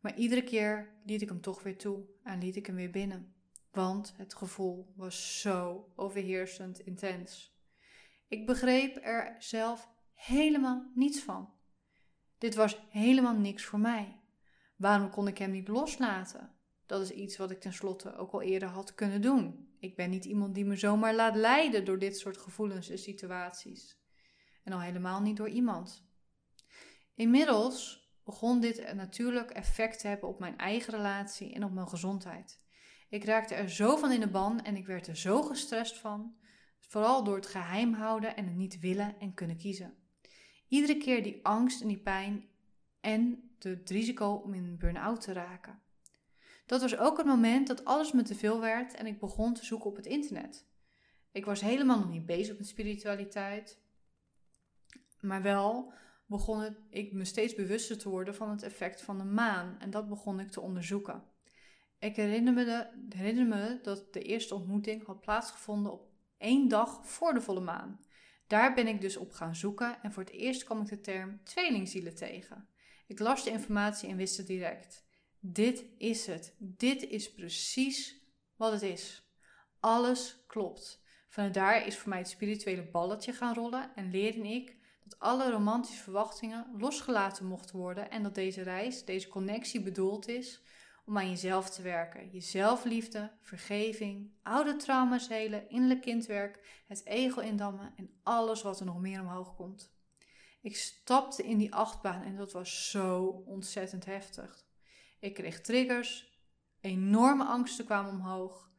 Maar 0.00 0.16
iedere 0.16 0.44
keer 0.44 0.94
liet 1.04 1.22
ik 1.22 1.28
hem 1.28 1.40
toch 1.40 1.62
weer 1.62 1.78
toe 1.78 2.04
en 2.22 2.38
liet 2.38 2.56
ik 2.56 2.66
hem 2.66 2.76
weer 2.76 2.90
binnen 2.90 3.34
want 3.76 4.14
het 4.16 4.34
gevoel 4.34 4.92
was 4.94 5.40
zo 5.40 5.92
overheersend 5.94 6.78
intens. 6.78 7.56
Ik 8.28 8.46
begreep 8.46 8.98
er 9.02 9.36
zelf 9.38 9.90
helemaal 10.12 10.90
niets 10.94 11.20
van. 11.20 11.52
Dit 12.38 12.54
was 12.54 12.86
helemaal 12.88 13.36
niks 13.36 13.64
voor 13.64 13.78
mij. 13.78 14.20
Waarom 14.76 15.10
kon 15.10 15.28
ik 15.28 15.38
hem 15.38 15.50
niet 15.50 15.68
loslaten? 15.68 16.54
Dat 16.86 17.00
is 17.00 17.10
iets 17.10 17.36
wat 17.36 17.50
ik 17.50 17.60
tenslotte 17.60 18.16
ook 18.16 18.32
al 18.32 18.42
eerder 18.42 18.68
had 18.68 18.94
kunnen 18.94 19.22
doen. 19.22 19.74
Ik 19.78 19.96
ben 19.96 20.10
niet 20.10 20.24
iemand 20.24 20.54
die 20.54 20.64
me 20.64 20.76
zomaar 20.76 21.14
laat 21.14 21.36
leiden 21.36 21.84
door 21.84 21.98
dit 21.98 22.18
soort 22.18 22.36
gevoelens 22.36 22.88
en 22.88 22.98
situaties. 22.98 23.98
En 24.64 24.72
al 24.72 24.80
helemaal 24.80 25.20
niet 25.20 25.36
door 25.36 25.48
iemand. 25.48 26.08
Inmiddels 27.14 28.10
begon 28.24 28.60
dit 28.60 28.78
een 28.78 28.96
natuurlijk 28.96 29.50
effect 29.50 30.00
te 30.00 30.08
hebben 30.08 30.28
op 30.28 30.38
mijn 30.38 30.58
eigen 30.58 30.92
relatie 30.94 31.54
en 31.54 31.64
op 31.64 31.72
mijn 31.72 31.88
gezondheid. 31.88 32.64
Ik 33.08 33.24
raakte 33.24 33.54
er 33.54 33.70
zo 33.70 33.96
van 33.96 34.12
in 34.12 34.20
de 34.20 34.28
ban 34.28 34.62
en 34.62 34.76
ik 34.76 34.86
werd 34.86 35.06
er 35.06 35.16
zo 35.16 35.42
gestrest 35.42 35.98
van, 35.98 36.36
vooral 36.78 37.24
door 37.24 37.36
het 37.36 37.46
geheim 37.46 37.92
houden 37.92 38.36
en 38.36 38.44
het 38.44 38.56
niet 38.56 38.78
willen 38.78 39.18
en 39.18 39.34
kunnen 39.34 39.56
kiezen. 39.56 39.94
Iedere 40.68 40.98
keer 40.98 41.22
die 41.22 41.44
angst 41.44 41.80
en 41.82 41.88
die 41.88 41.98
pijn 41.98 42.48
en 43.00 43.50
het 43.58 43.90
risico 43.90 44.32
om 44.32 44.54
in 44.54 44.64
een 44.64 44.78
burn-out 44.78 45.20
te 45.20 45.32
raken. 45.32 45.80
Dat 46.66 46.80
was 46.80 46.96
ook 46.96 47.16
het 47.16 47.26
moment 47.26 47.66
dat 47.66 47.84
alles 47.84 48.12
me 48.12 48.22
te 48.22 48.34
veel 48.34 48.60
werd 48.60 48.94
en 48.94 49.06
ik 49.06 49.20
begon 49.20 49.54
te 49.54 49.64
zoeken 49.64 49.90
op 49.90 49.96
het 49.96 50.06
internet. 50.06 50.66
Ik 51.32 51.44
was 51.44 51.60
helemaal 51.60 51.98
nog 51.98 52.10
niet 52.10 52.26
bezig 52.26 52.58
met 52.58 52.68
spiritualiteit, 52.68 53.80
maar 55.20 55.42
wel 55.42 55.92
begon 56.26 56.76
ik 56.88 57.12
me 57.12 57.24
steeds 57.24 57.54
bewuster 57.54 57.98
te 57.98 58.08
worden 58.08 58.34
van 58.34 58.50
het 58.50 58.62
effect 58.62 59.02
van 59.02 59.18
de 59.18 59.24
maan 59.24 59.78
en 59.78 59.90
dat 59.90 60.08
begon 60.08 60.40
ik 60.40 60.50
te 60.50 60.60
onderzoeken. 60.60 61.24
Ik 61.98 62.16
herinner 62.16 62.52
me, 62.52 62.90
herinner 63.08 63.46
me 63.46 63.78
dat 63.82 64.12
de 64.12 64.22
eerste 64.22 64.54
ontmoeting 64.54 65.06
had 65.06 65.20
plaatsgevonden 65.20 65.92
op 65.92 66.08
één 66.38 66.68
dag 66.68 67.06
voor 67.06 67.34
de 67.34 67.40
volle 67.40 67.60
maan. 67.60 68.00
Daar 68.46 68.74
ben 68.74 68.86
ik 68.86 69.00
dus 69.00 69.16
op 69.16 69.32
gaan 69.32 69.56
zoeken 69.56 70.02
en 70.02 70.12
voor 70.12 70.22
het 70.22 70.32
eerst 70.32 70.64
kwam 70.64 70.80
ik 70.80 70.88
de 70.88 71.00
term 71.00 71.40
tweelingzielen 71.44 72.14
tegen. 72.14 72.68
Ik 73.06 73.18
las 73.18 73.44
de 73.44 73.50
informatie 73.50 74.08
en 74.08 74.16
wist 74.16 74.36
het 74.36 74.46
direct. 74.46 75.04
Dit 75.40 75.84
is 75.98 76.26
het. 76.26 76.54
Dit 76.58 77.02
is 77.02 77.32
precies 77.32 78.20
wat 78.56 78.72
het 78.72 78.82
is. 78.82 79.30
Alles 79.80 80.44
klopt. 80.46 81.02
Vanuit 81.28 81.54
daar 81.54 81.86
is 81.86 81.98
voor 81.98 82.08
mij 82.08 82.18
het 82.18 82.28
spirituele 82.28 82.82
balletje 82.90 83.32
gaan 83.32 83.54
rollen 83.54 83.94
en 83.94 84.10
leerde 84.10 84.48
ik 84.48 84.76
dat 85.04 85.18
alle 85.18 85.50
romantische 85.50 86.02
verwachtingen 86.02 86.74
losgelaten 86.78 87.46
mochten 87.46 87.76
worden 87.76 88.10
en 88.10 88.22
dat 88.22 88.34
deze 88.34 88.62
reis, 88.62 89.04
deze 89.04 89.28
connectie 89.28 89.82
bedoeld 89.82 90.28
is 90.28 90.62
om 91.06 91.18
aan 91.18 91.28
jezelf 91.28 91.70
te 91.70 91.82
werken. 91.82 92.30
Jezelfliefde, 92.30 93.32
vergeving, 93.40 94.30
oude 94.42 94.76
trauma's 94.76 95.28
helen, 95.28 95.68
innerlijk 95.68 96.00
kindwerk, 96.00 96.82
het 96.86 97.04
ego 97.04 97.40
indammen 97.40 97.92
en 97.96 98.10
alles 98.22 98.62
wat 98.62 98.80
er 98.80 98.86
nog 98.86 99.00
meer 99.00 99.20
omhoog 99.20 99.56
komt. 99.56 99.94
Ik 100.60 100.76
stapte 100.76 101.42
in 101.42 101.58
die 101.58 101.74
achtbaan 101.74 102.22
en 102.22 102.36
dat 102.36 102.52
was 102.52 102.90
zo 102.90 103.24
ontzettend 103.46 104.04
heftig. 104.04 104.64
Ik 105.18 105.34
kreeg 105.34 105.60
triggers, 105.60 106.40
enorme 106.80 107.44
angsten 107.44 107.84
kwamen 107.84 108.10
omhoog. 108.10 108.70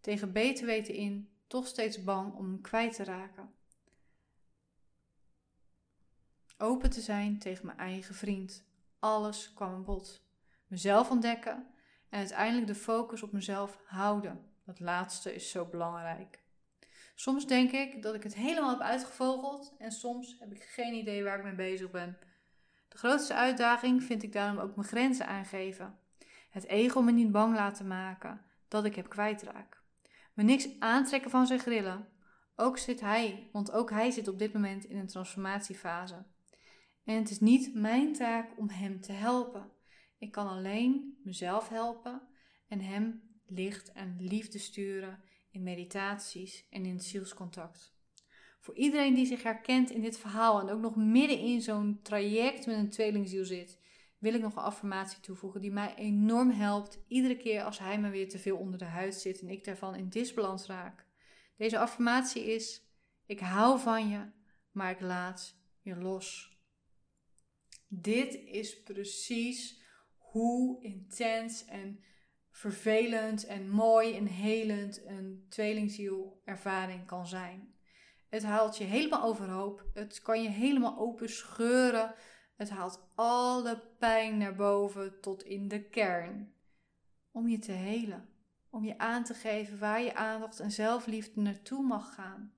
Tegen 0.00 0.32
beter 0.32 0.66
weten 0.66 0.94
in, 0.94 1.30
toch 1.46 1.66
steeds 1.66 2.04
bang 2.04 2.34
om 2.34 2.44
hem 2.44 2.60
kwijt 2.60 2.94
te 2.94 3.04
raken. 3.04 3.54
Open 6.58 6.90
te 6.90 7.00
zijn 7.00 7.38
tegen 7.38 7.66
mijn 7.66 7.78
eigen 7.78 8.14
vriend. 8.14 8.64
Alles 8.98 9.52
kwam 9.52 9.74
aan 9.74 9.84
bod 9.84 10.28
mezelf 10.70 11.10
ontdekken 11.10 11.66
en 12.08 12.18
uiteindelijk 12.18 12.66
de 12.66 12.74
focus 12.74 13.22
op 13.22 13.32
mezelf 13.32 13.78
houden. 13.84 14.40
Dat 14.64 14.80
laatste 14.80 15.34
is 15.34 15.50
zo 15.50 15.64
belangrijk. 15.64 16.42
Soms 17.14 17.46
denk 17.46 17.70
ik 17.70 18.02
dat 18.02 18.14
ik 18.14 18.22
het 18.22 18.34
helemaal 18.34 18.70
heb 18.70 18.80
uitgevogeld 18.80 19.74
en 19.78 19.92
soms 19.92 20.36
heb 20.38 20.52
ik 20.52 20.62
geen 20.62 20.94
idee 20.94 21.24
waar 21.24 21.38
ik 21.38 21.44
mee 21.44 21.54
bezig 21.54 21.90
ben. 21.90 22.18
De 22.88 22.98
grootste 22.98 23.34
uitdaging 23.34 24.02
vind 24.02 24.22
ik 24.22 24.32
daarom 24.32 24.58
ook 24.58 24.76
mijn 24.76 24.88
grenzen 24.88 25.26
aangeven. 25.26 25.98
Het 26.50 26.66
ego 26.66 27.02
me 27.02 27.12
niet 27.12 27.32
bang 27.32 27.54
laten 27.54 27.86
maken 27.86 28.42
dat 28.68 28.84
ik 28.84 28.94
heb 28.94 29.08
kwijtraak. 29.08 29.82
Me 30.34 30.42
niks 30.42 30.68
aantrekken 30.78 31.30
van 31.30 31.46
zijn 31.46 31.58
grillen. 31.58 32.08
Ook 32.56 32.78
zit 32.78 33.00
hij, 33.00 33.48
want 33.52 33.72
ook 33.72 33.90
hij 33.90 34.10
zit 34.10 34.28
op 34.28 34.38
dit 34.38 34.52
moment 34.52 34.84
in 34.84 34.98
een 34.98 35.06
transformatiefase. 35.06 36.24
En 37.04 37.14
het 37.14 37.30
is 37.30 37.40
niet 37.40 37.74
mijn 37.74 38.12
taak 38.12 38.58
om 38.58 38.68
hem 38.68 39.00
te 39.00 39.12
helpen. 39.12 39.70
Ik 40.20 40.32
kan 40.32 40.48
alleen 40.48 41.18
mezelf 41.24 41.68
helpen 41.68 42.22
en 42.68 42.80
hem 42.80 43.22
licht 43.46 43.92
en 43.92 44.16
liefde 44.18 44.58
sturen 44.58 45.22
in 45.50 45.62
meditaties 45.62 46.66
en 46.70 46.84
in 46.84 47.00
zielscontact. 47.00 47.94
Voor 48.60 48.74
iedereen 48.74 49.14
die 49.14 49.26
zich 49.26 49.42
herkent 49.42 49.90
in 49.90 50.00
dit 50.00 50.18
verhaal 50.18 50.60
en 50.60 50.70
ook 50.70 50.80
nog 50.80 50.96
midden 50.96 51.38
in 51.38 51.60
zo'n 51.60 52.00
traject 52.02 52.66
met 52.66 52.76
een 52.76 52.90
tweelingziel 52.90 53.44
zit, 53.44 53.78
wil 54.18 54.34
ik 54.34 54.40
nog 54.40 54.56
een 54.56 54.62
affirmatie 54.62 55.20
toevoegen 55.20 55.60
die 55.60 55.70
mij 55.70 55.94
enorm 55.94 56.50
helpt 56.50 56.98
iedere 57.08 57.36
keer 57.36 57.62
als 57.62 57.78
hij 57.78 58.00
me 58.00 58.10
weer 58.10 58.28
te 58.28 58.38
veel 58.38 58.56
onder 58.56 58.78
de 58.78 58.84
huid 58.84 59.14
zit 59.14 59.40
en 59.40 59.48
ik 59.48 59.64
daarvan 59.64 59.94
in 59.94 60.08
disbalans 60.08 60.66
raak. 60.66 61.06
Deze 61.56 61.78
affirmatie 61.78 62.44
is: 62.44 62.82
Ik 63.26 63.40
hou 63.40 63.80
van 63.80 64.08
je, 64.08 64.30
maar 64.70 64.90
ik 64.90 65.00
laat 65.00 65.56
je 65.80 65.96
los. 65.96 66.58
Dit 67.88 68.34
is 68.34 68.82
precies 68.82 69.79
hoe 70.30 70.82
intens 70.82 71.64
en 71.64 72.00
vervelend 72.50 73.46
en 73.46 73.68
mooi 73.68 74.16
en 74.16 74.26
helend 74.26 75.06
een 75.06 75.46
tweelingziel 75.48 76.40
ervaring 76.44 77.06
kan 77.06 77.26
zijn. 77.26 77.74
Het 78.28 78.42
haalt 78.42 78.76
je 78.76 78.84
helemaal 78.84 79.22
overhoop. 79.22 79.84
Het 79.94 80.22
kan 80.22 80.42
je 80.42 80.48
helemaal 80.48 80.98
open 80.98 81.28
scheuren. 81.28 82.14
Het 82.56 82.70
haalt 82.70 83.08
alle 83.14 83.82
pijn 83.98 84.38
naar 84.38 84.54
boven 84.54 85.20
tot 85.20 85.42
in 85.42 85.68
de 85.68 85.88
kern. 85.88 86.54
Om 87.30 87.48
je 87.48 87.58
te 87.58 87.72
helen. 87.72 88.28
Om 88.70 88.84
je 88.84 88.98
aan 88.98 89.24
te 89.24 89.34
geven 89.34 89.78
waar 89.78 90.00
je 90.00 90.14
aandacht 90.14 90.60
en 90.60 90.70
zelfliefde 90.70 91.40
naartoe 91.40 91.82
mag 91.82 92.14
gaan. 92.14 92.54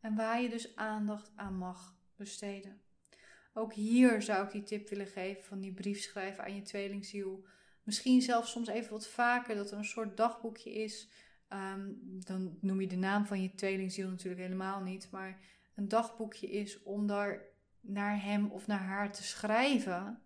En 0.00 0.14
waar 0.14 0.40
je 0.40 0.48
dus 0.48 0.76
aandacht 0.76 1.32
aan 1.36 1.56
mag 1.56 1.96
besteden. 2.16 2.80
Ook 3.54 3.72
hier 3.72 4.22
zou 4.22 4.44
ik 4.44 4.52
die 4.52 4.62
tip 4.62 4.88
willen 4.88 5.06
geven 5.06 5.44
van 5.44 5.60
die 5.60 5.72
brief 5.72 6.00
schrijven 6.00 6.44
aan 6.44 6.54
je 6.54 6.62
tweelingziel. 6.62 7.44
Misschien 7.82 8.22
zelfs 8.22 8.50
soms 8.50 8.68
even 8.68 8.92
wat 8.92 9.08
vaker 9.08 9.54
dat 9.54 9.70
er 9.70 9.78
een 9.78 9.84
soort 9.84 10.16
dagboekje 10.16 10.72
is. 10.72 11.08
Ehm, 11.48 11.90
dan 12.02 12.58
noem 12.60 12.80
je 12.80 12.86
de 12.86 12.96
naam 12.96 13.26
van 13.26 13.42
je 13.42 13.54
tweelingziel 13.54 14.08
natuurlijk 14.08 14.42
helemaal 14.42 14.80
niet. 14.80 15.08
Maar 15.10 15.40
een 15.74 15.88
dagboekje 15.88 16.50
is 16.50 16.82
om 16.82 17.06
daar 17.06 17.42
naar 17.80 18.22
hem 18.22 18.50
of 18.50 18.66
naar 18.66 18.82
haar 18.82 19.12
te 19.12 19.22
schrijven. 19.22 20.22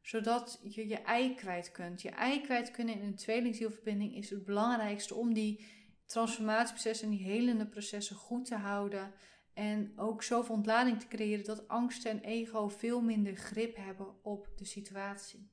Zodat 0.00 0.60
je 0.62 0.88
je 0.88 0.96
ei 0.96 1.34
kwijt 1.34 1.70
kunt. 1.70 2.02
Je 2.02 2.10
ei 2.10 2.40
kwijt 2.40 2.70
kunnen 2.70 2.94
in 2.94 3.06
een 3.06 3.16
tweelingzielverbinding 3.16 4.14
is 4.14 4.30
het 4.30 4.44
belangrijkste 4.44 5.14
om 5.14 5.34
die 5.34 5.66
transformatieprocessen 6.06 7.10
en 7.10 7.16
die 7.16 7.26
helende 7.26 7.66
processen 7.66 8.16
goed 8.16 8.44
te 8.44 8.56
houden. 8.56 9.12
En 9.58 9.92
ook 9.96 10.22
zoveel 10.22 10.54
ontlading 10.54 11.00
te 11.00 11.08
creëren 11.08 11.44
dat 11.44 11.68
angst 11.68 12.04
en 12.04 12.20
ego 12.20 12.68
veel 12.68 13.00
minder 13.00 13.36
grip 13.36 13.76
hebben 13.76 14.24
op 14.24 14.48
de 14.56 14.64
situatie. 14.64 15.50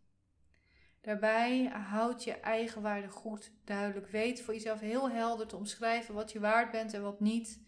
Daarbij 1.02 1.66
houd 1.66 2.24
je 2.24 2.32
eigen 2.32 2.82
waarde 2.82 3.10
goed 3.10 3.52
duidelijk. 3.64 4.08
Weet 4.08 4.42
voor 4.42 4.54
jezelf 4.54 4.80
heel 4.80 5.10
helder 5.10 5.48
te 5.48 5.56
omschrijven 5.56 6.14
wat 6.14 6.32
je 6.32 6.40
waard 6.40 6.72
bent 6.72 6.94
en 6.94 7.02
wat 7.02 7.20
niet. 7.20 7.64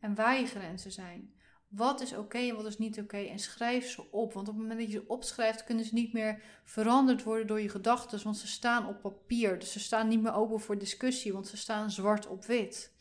En 0.00 0.14
waar 0.14 0.40
je 0.40 0.46
grenzen 0.46 0.92
zijn. 0.92 1.34
Wat 1.68 2.00
is 2.00 2.16
oké 2.16 2.38
en 2.38 2.56
wat 2.56 2.66
is 2.66 2.78
niet 2.78 2.98
oké. 2.98 3.18
en 3.18 3.38
schrijf 3.38 3.90
ze 3.90 4.10
op. 4.10 4.32
Want 4.32 4.48
op 4.48 4.54
het 4.54 4.62
moment 4.62 4.80
dat 4.80 4.92
je 4.92 4.98
ze 4.98 5.08
opschrijft, 5.08 5.64
kunnen 5.64 5.84
ze 5.84 5.94
niet 5.94 6.12
meer 6.12 6.42
veranderd 6.64 7.22
worden 7.22 7.46
door 7.46 7.60
je 7.60 7.68
gedachten. 7.68 8.22
Want 8.22 8.36
ze 8.36 8.46
staan 8.46 8.88
op 8.88 9.00
papier. 9.00 9.58
Dus 9.58 9.72
ze 9.72 9.80
staan 9.80 10.08
niet 10.08 10.22
meer 10.22 10.34
open 10.34 10.60
voor 10.60 10.78
discussie. 10.78 11.32
Want 11.32 11.46
ze 11.46 11.56
staan 11.56 11.90
zwart 11.90 12.26
op 12.26 12.44
wit. 12.44 12.94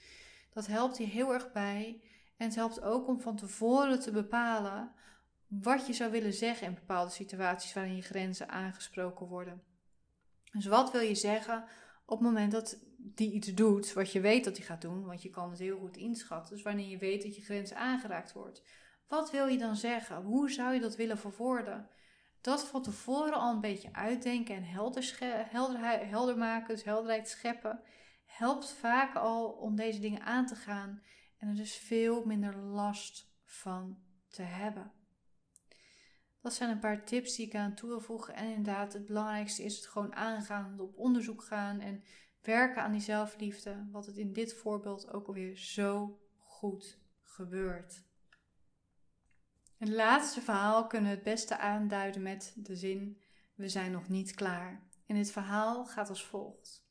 Dat 0.54 0.67
helpt 0.67 0.98
je 0.98 1.06
heel 1.06 1.34
erg 1.34 1.52
bij. 1.52 2.02
En 2.38 2.45
het 2.45 2.56
helpt 2.56 2.82
ook 2.82 3.08
om 3.08 3.21
van 3.21 3.36
tevoren 3.36 4.00
te 4.00 4.12
bepalen 4.12 4.91
wat 5.48 5.88
je 5.88 5.93
zou 5.93 6.12
willen 6.12 6.34
zeggen 6.34 6.67
in 6.67 6.74
bepaalde 6.74 7.12
situaties 7.12 7.74
waarin 7.74 7.95
je 7.95 8.02
grenzen 8.02 8.50
aangesproken 8.50 9.28
worden. 9.28 9.63
Dus 10.52 10.65
wat 10.65 10.91
wil 10.91 11.02
je 11.02 11.15
zeggen 11.15 11.63
op 12.06 12.17
het 12.19 12.28
moment 12.28 12.52
dat 12.52 12.78
die 12.98 13.32
iets 13.32 13.54
doet 13.54 13.93
wat 13.93 14.12
je 14.12 14.19
weet 14.19 14.43
dat 14.43 14.58
hij 14.58 14.65
gaat 14.65 14.82
doen, 14.82 15.06
want 15.06 15.21
je 15.21 15.30
kan 15.30 15.50
het 15.50 15.60
heel 15.60 15.78
goed 15.78 15.98
inschatten. 15.98 16.56
Dus 16.56 16.63
wanneer 16.63 16.88
je 16.88 16.98
weet 16.98 17.24
dat 17.24 17.36
je 17.36 17.41
grens 17.41 17.74
aangeraakt 17.74 18.34
wordt. 18.34 18.63
Wat 19.08 19.32
wil 19.32 19.48
je 19.48 19.58
dan 19.58 19.76
zeggen? 19.76 20.24
Hoe 20.24 20.52
zou 20.52 20.74
je 20.74 20.80
dat 20.80 20.95
willen 20.95 21.17
verwoorden? 21.17 21.89
Dat 22.41 22.65
van 22.65 22.82
tevoren 22.82 23.34
al 23.34 23.54
een 23.54 23.62
beetje 23.62 23.93
uitdenken 23.93 24.56
en 24.56 24.63
helder, 24.63 25.17
helder, 25.50 26.08
helder 26.08 26.38
maken, 26.38 26.76
dus 26.76 26.84
helderheid 26.84 27.30
scheppen, 27.30 27.80
helpt 28.26 28.71
vaak 28.71 29.15
al 29.15 29.50
om 29.50 29.76
deze 29.76 30.00
dingen 30.00 30.21
aan 30.21 30.45
te 30.45 30.56
gaan 30.56 31.02
en 31.38 31.48
er 31.48 31.56
dus 31.56 31.76
veel 31.76 32.26
minder 32.26 32.58
last 32.58 33.34
van 33.43 33.98
te 34.28 34.41
hebben. 34.41 34.91
Dat 36.41 36.54
zijn 36.54 36.69
een 36.69 36.80
paar 36.80 37.06
tips 37.06 37.36
die 37.36 37.45
ik 37.45 37.56
aan 37.56 37.76
toe 37.76 37.89
wil 37.89 38.00
voegen. 38.00 38.36
En 38.36 38.48
inderdaad, 38.48 38.93
het 38.93 39.06
belangrijkste 39.06 39.63
is 39.63 39.76
het 39.76 39.88
gewoon 39.88 40.15
aangaan, 40.15 40.80
op 40.80 40.98
onderzoek 40.98 41.43
gaan 41.43 41.80
en 41.80 42.04
werken 42.41 42.82
aan 42.82 42.91
die 42.91 43.02
zelfliefde. 43.02 43.88
Wat 43.91 44.06
het 44.06 44.17
in 44.17 44.34
dit 44.34 44.54
voorbeeld 44.54 45.13
ook 45.13 45.28
alweer 45.28 45.58
zo 45.58 46.19
goed 46.38 47.00
gebeurt. 47.21 48.04
Het 49.78 49.89
laatste 49.89 50.41
verhaal 50.41 50.88
kunnen 50.88 51.10
we 51.10 51.15
het 51.15 51.26
beste 51.26 51.58
aanduiden 51.58 52.21
met 52.21 52.54
de 52.56 52.76
zin: 52.76 53.21
We 53.56 53.69
zijn 53.69 53.91
nog 53.91 54.08
niet 54.08 54.34
klaar. 54.34 54.88
En 55.06 55.15
dit 55.15 55.32
verhaal 55.32 55.86
gaat 55.86 56.10
als 56.10 56.26
volgt. 56.26 56.86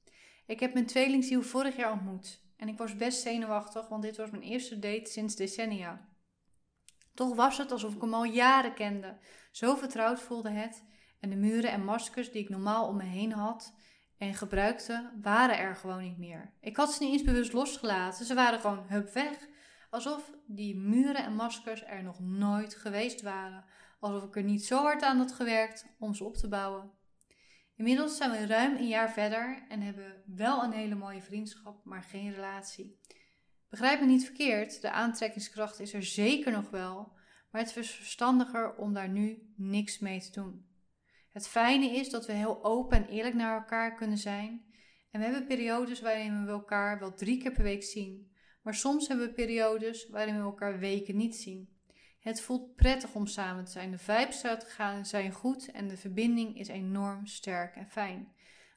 Ik 0.46 0.60
heb 0.60 0.72
mijn 0.72 0.86
tweelingziel 0.86 1.42
vorig 1.42 1.76
jaar 1.76 1.92
ontmoet 1.92 2.43
en 2.56 2.68
ik 2.68 2.78
was 2.78 2.96
best 2.96 3.22
zenuwachtig, 3.22 3.88
want 3.88 4.02
dit 4.02 4.16
was 4.16 4.30
mijn 4.30 4.42
eerste 4.42 4.78
date 4.78 5.10
sinds 5.10 5.36
decennia. 5.36 6.08
Toch 7.14 7.34
was 7.34 7.58
het 7.58 7.72
alsof 7.72 7.94
ik 7.94 8.00
hem 8.00 8.14
al 8.14 8.24
jaren 8.24 8.74
kende. 8.74 9.18
Zo 9.52 9.74
vertrouwd 9.74 10.20
voelde 10.20 10.50
het. 10.50 10.84
En 11.20 11.30
de 11.30 11.36
muren 11.36 11.70
en 11.70 11.84
maskers 11.84 12.30
die 12.30 12.42
ik 12.42 12.48
normaal 12.48 12.88
om 12.88 12.96
me 12.96 13.04
heen 13.04 13.32
had 13.32 13.74
en 14.18 14.34
gebruikte, 14.34 15.12
waren 15.22 15.58
er 15.58 15.76
gewoon 15.76 16.02
niet 16.02 16.18
meer. 16.18 16.52
Ik 16.60 16.76
had 16.76 16.92
ze 16.92 17.02
niet 17.02 17.12
eens 17.12 17.22
bewust 17.22 17.52
losgelaten. 17.52 18.26
Ze 18.26 18.34
waren 18.34 18.60
gewoon 18.60 18.84
hup 18.88 19.12
weg. 19.12 19.48
Alsof 19.90 20.32
die 20.46 20.76
muren 20.76 21.24
en 21.24 21.34
maskers 21.34 21.84
er 21.84 22.02
nog 22.02 22.20
nooit 22.20 22.74
geweest 22.74 23.22
waren. 23.22 23.64
Alsof 24.00 24.22
ik 24.22 24.36
er 24.36 24.42
niet 24.42 24.64
zo 24.64 24.82
hard 24.82 25.02
aan 25.02 25.18
had 25.18 25.32
gewerkt 25.32 25.86
om 25.98 26.14
ze 26.14 26.24
op 26.24 26.36
te 26.36 26.48
bouwen. 26.48 26.90
Inmiddels 27.76 28.16
zijn 28.16 28.30
we 28.30 28.46
ruim 28.46 28.76
een 28.76 28.88
jaar 28.88 29.12
verder 29.12 29.64
en 29.68 29.80
hebben 29.80 30.22
wel 30.26 30.62
een 30.62 30.72
hele 30.72 30.94
mooie 30.94 31.22
vriendschap, 31.22 31.84
maar 31.84 32.02
geen 32.02 32.34
relatie. 32.34 32.98
Begrijp 33.68 34.00
me 34.00 34.06
niet 34.06 34.24
verkeerd, 34.24 34.80
de 34.80 34.90
aantrekkingskracht 34.90 35.80
is 35.80 35.94
er 35.94 36.02
zeker 36.02 36.52
nog 36.52 36.70
wel, 36.70 37.12
maar 37.50 37.60
het 37.60 37.76
is 37.76 37.90
verstandiger 37.90 38.74
om 38.74 38.92
daar 38.92 39.08
nu 39.08 39.52
niks 39.56 39.98
mee 39.98 40.20
te 40.20 40.30
doen. 40.30 40.66
Het 41.34 41.48
fijne 41.48 41.86
is 41.86 42.10
dat 42.10 42.26
we 42.26 42.32
heel 42.32 42.64
open 42.64 42.96
en 42.96 43.08
eerlijk 43.08 43.34
naar 43.34 43.58
elkaar 43.58 43.94
kunnen 43.94 44.18
zijn. 44.18 44.64
En 45.10 45.20
we 45.20 45.26
hebben 45.26 45.46
periodes 45.46 46.00
waarin 46.00 46.44
we 46.44 46.50
elkaar 46.50 46.98
wel 46.98 47.14
drie 47.14 47.42
keer 47.42 47.52
per 47.52 47.62
week 47.62 47.82
zien. 47.82 48.32
Maar 48.62 48.74
soms 48.74 49.08
hebben 49.08 49.26
we 49.26 49.32
periodes 49.32 50.08
waarin 50.08 50.36
we 50.36 50.42
elkaar 50.42 50.78
weken 50.78 51.16
niet 51.16 51.36
zien. 51.36 51.73
Het 52.24 52.40
voelt 52.40 52.74
prettig 52.74 53.14
om 53.14 53.26
samen 53.26 53.64
te 53.64 53.70
zijn. 53.70 53.90
De 53.90 53.98
vibes 53.98 54.44
zijn 55.02 55.32
goed 55.32 55.70
en 55.70 55.88
de 55.88 55.96
verbinding 55.96 56.58
is 56.58 56.68
enorm 56.68 57.26
sterk 57.26 57.76
en 57.76 57.88
fijn. 57.88 58.32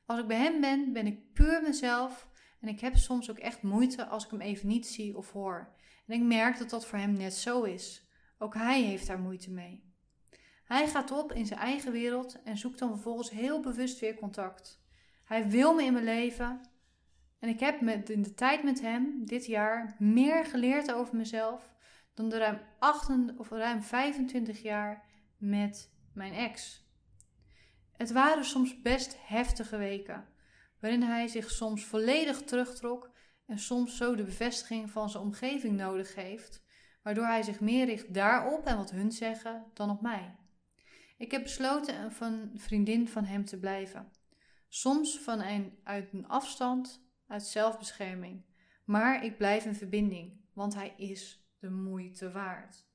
Als 0.06 0.20
ik 0.20 0.28
bij 0.28 0.38
hem 0.38 0.62
ben, 0.62 0.94
ben 0.94 1.08
ik 1.08 1.34
puur 1.34 1.62
mezelf 1.62 2.30
en 2.60 2.68
ik 2.68 2.80
heb 2.80 2.96
soms 2.96 3.30
ook 3.30 3.38
echt 3.38 3.62
moeite 3.62 4.06
als 4.06 4.26
ik 4.26 4.32
hem 4.32 4.42
even 4.42 4.68
niet 4.68 4.88
zie 4.88 5.18
of 5.18 5.32
hoor. 5.32 5.74
En 6.08 6.14
ik 6.14 6.22
merk 6.22 6.58
dat 6.58 6.70
dat 6.70 6.86
voor 6.86 7.00
hem 7.00 7.14
net 7.14 7.34
zo 7.34 7.64
is. 7.64 8.10
Ook 8.38 8.54
hij 8.54 8.82
heeft 8.82 9.08
daar 9.08 9.20
moeite 9.20 9.52
mee. 9.52 9.94
Hij 10.64 10.88
gaat 10.88 11.12
op 11.12 11.34
in 11.34 11.46
zijn 11.46 11.60
eigen 11.60 11.92
wereld 11.92 12.42
en 12.44 12.58
zoekt 12.58 12.80
dan 12.80 12.90
vervolgens 12.90 13.30
heel 13.30 13.60
bewust 13.60 14.00
weer 14.00 14.16
contact. 14.16 14.82
Hij 15.26 15.50
wil 15.50 15.74
me 15.74 15.84
in 15.84 15.94
mijn 15.94 16.06
leven. 16.06 16.62
En 17.40 17.50
ik 17.50 17.60
heb 17.60 17.82
in 18.10 18.22
de 18.22 18.34
tijd 18.34 18.64
met 18.64 18.82
hem 18.82 19.26
dit 19.26 19.46
jaar 19.46 19.96
meer 20.00 20.46
geleerd 20.46 20.92
over 20.92 21.16
mezelf 21.16 21.76
dan 22.18 22.30
de 22.30 22.38
ruim, 22.38 22.60
8, 22.80 23.10
of 23.38 23.50
ruim 23.50 23.82
25 23.82 24.62
jaar 24.62 25.04
met 25.38 25.92
mijn 26.14 26.34
ex. 26.34 26.86
Het 27.92 28.12
waren 28.12 28.46
soms 28.46 28.82
best 28.82 29.18
heftige 29.20 29.78
weken 29.78 30.28
waarin 30.80 31.02
hij 31.02 31.28
zich 31.28 31.52
soms 31.52 31.86
volledig 31.86 32.42
terugtrok 32.42 33.10
en 33.46 33.60
soms 33.60 33.98
zo 33.98 34.16
de 34.16 34.24
bevestiging 34.24 34.92
van 34.92 35.10
zijn 35.10 35.24
omgeving 35.24 35.78
nodig 35.78 36.16
heeft, 36.16 36.64
waardoor 37.04 37.26
hij 37.26 37.44
zich 37.44 37.60
meer 37.60 37.86
richt 37.86 38.14
daarop 38.14 38.66
en 38.66 38.78
wat 38.78 38.92
hun 38.92 39.12
zeggen 39.12 39.66
dan 39.74 39.90
op 39.90 40.02
mij. 40.02 40.36
Ik 41.18 41.32
heb 41.32 41.44
besloten 41.44 42.12
van 42.12 42.52
vriendin 42.56 43.08
van 43.08 43.26
hem 43.26 43.46
te 43.46 43.60
blijven. 43.60 44.12
Soms 44.68 45.20
van 45.20 45.42
een, 45.42 45.80
uit 45.84 46.14
een 46.14 46.28
afstand, 46.28 47.04
uit 47.28 47.44
zelfbescherming. 47.44 48.46
Maar 48.86 49.24
ik 49.24 49.38
blijf 49.38 49.66
in 49.66 49.76
verbinding, 49.76 50.42
want 50.54 50.74
hij 50.74 50.94
is 50.98 51.47
de 51.60 51.70
moeite 51.70 52.32
waard. 52.32 52.86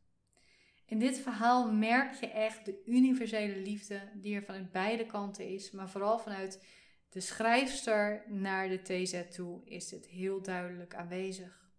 In 0.86 0.98
dit 0.98 1.18
verhaal 1.18 1.72
merk 1.72 2.14
je 2.14 2.26
echt 2.26 2.64
de 2.64 2.82
universele 2.86 3.56
liefde 3.56 4.10
die 4.14 4.34
er 4.34 4.42
vanuit 4.42 4.72
beide 4.72 5.06
kanten 5.06 5.48
is, 5.48 5.70
maar 5.70 5.90
vooral 5.90 6.18
vanuit 6.18 6.66
de 7.08 7.20
schrijfster 7.20 8.24
naar 8.28 8.68
de 8.68 8.82
TZ 8.82 9.22
toe 9.34 9.64
is 9.64 9.90
het 9.90 10.06
heel 10.06 10.42
duidelijk 10.42 10.94
aanwezig. 10.94 11.70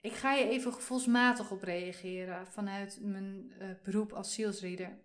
Ik 0.00 0.12
ga 0.12 0.34
je 0.34 0.48
even 0.48 0.72
gevoelsmatig 0.72 1.50
op 1.50 1.62
reageren 1.62 2.46
vanuit 2.46 2.98
mijn 3.02 3.52
uh, 3.58 3.70
beroep 3.82 4.12
als 4.12 4.34
zielsreader. 4.34 4.98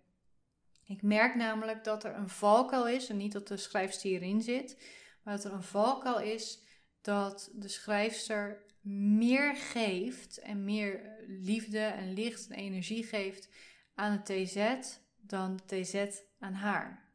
Ik 0.84 1.02
merk 1.02 1.34
namelijk 1.34 1.84
dat 1.84 2.04
er 2.04 2.14
een 2.14 2.28
valkuil 2.28 2.86
is 2.86 3.08
en 3.08 3.16
niet 3.16 3.32
dat 3.32 3.48
de 3.48 3.56
schrijfster 3.56 4.10
hierin 4.10 4.42
zit, 4.42 4.78
Maar 5.22 5.36
dat 5.36 5.44
er 5.44 5.52
een 5.52 5.62
valkuil 5.62 6.20
is 6.20 6.62
dat 7.00 7.50
de 7.54 7.68
schrijfster 7.68 8.64
meer 8.84 9.56
geeft 9.56 10.38
en 10.38 10.64
meer 10.64 11.16
liefde 11.26 11.78
en 11.78 12.12
licht 12.12 12.48
en 12.48 12.56
energie 12.56 13.04
geeft 13.04 13.48
aan 13.94 14.22
de 14.24 14.44
TZ 14.44 14.76
dan 15.20 15.56
de 15.56 15.82
TZ 15.82 16.20
aan 16.38 16.52
haar. 16.52 17.12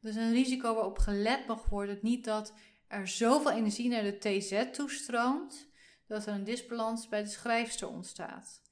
Dus 0.00 0.14
een 0.14 0.32
risico 0.32 0.74
waarop 0.74 0.98
gelet 0.98 1.46
mag 1.46 1.68
worden, 1.68 1.98
niet 2.02 2.24
dat 2.24 2.52
er 2.88 3.08
zoveel 3.08 3.50
energie 3.50 3.88
naar 3.88 4.02
de 4.02 4.18
TZ 4.18 4.64
toestroomt, 4.72 5.68
dat 6.06 6.26
er 6.26 6.34
een 6.34 6.44
disbalans 6.44 7.08
bij 7.08 7.22
de 7.22 7.28
schrijfster 7.28 7.88
ontstaat. 7.88 8.62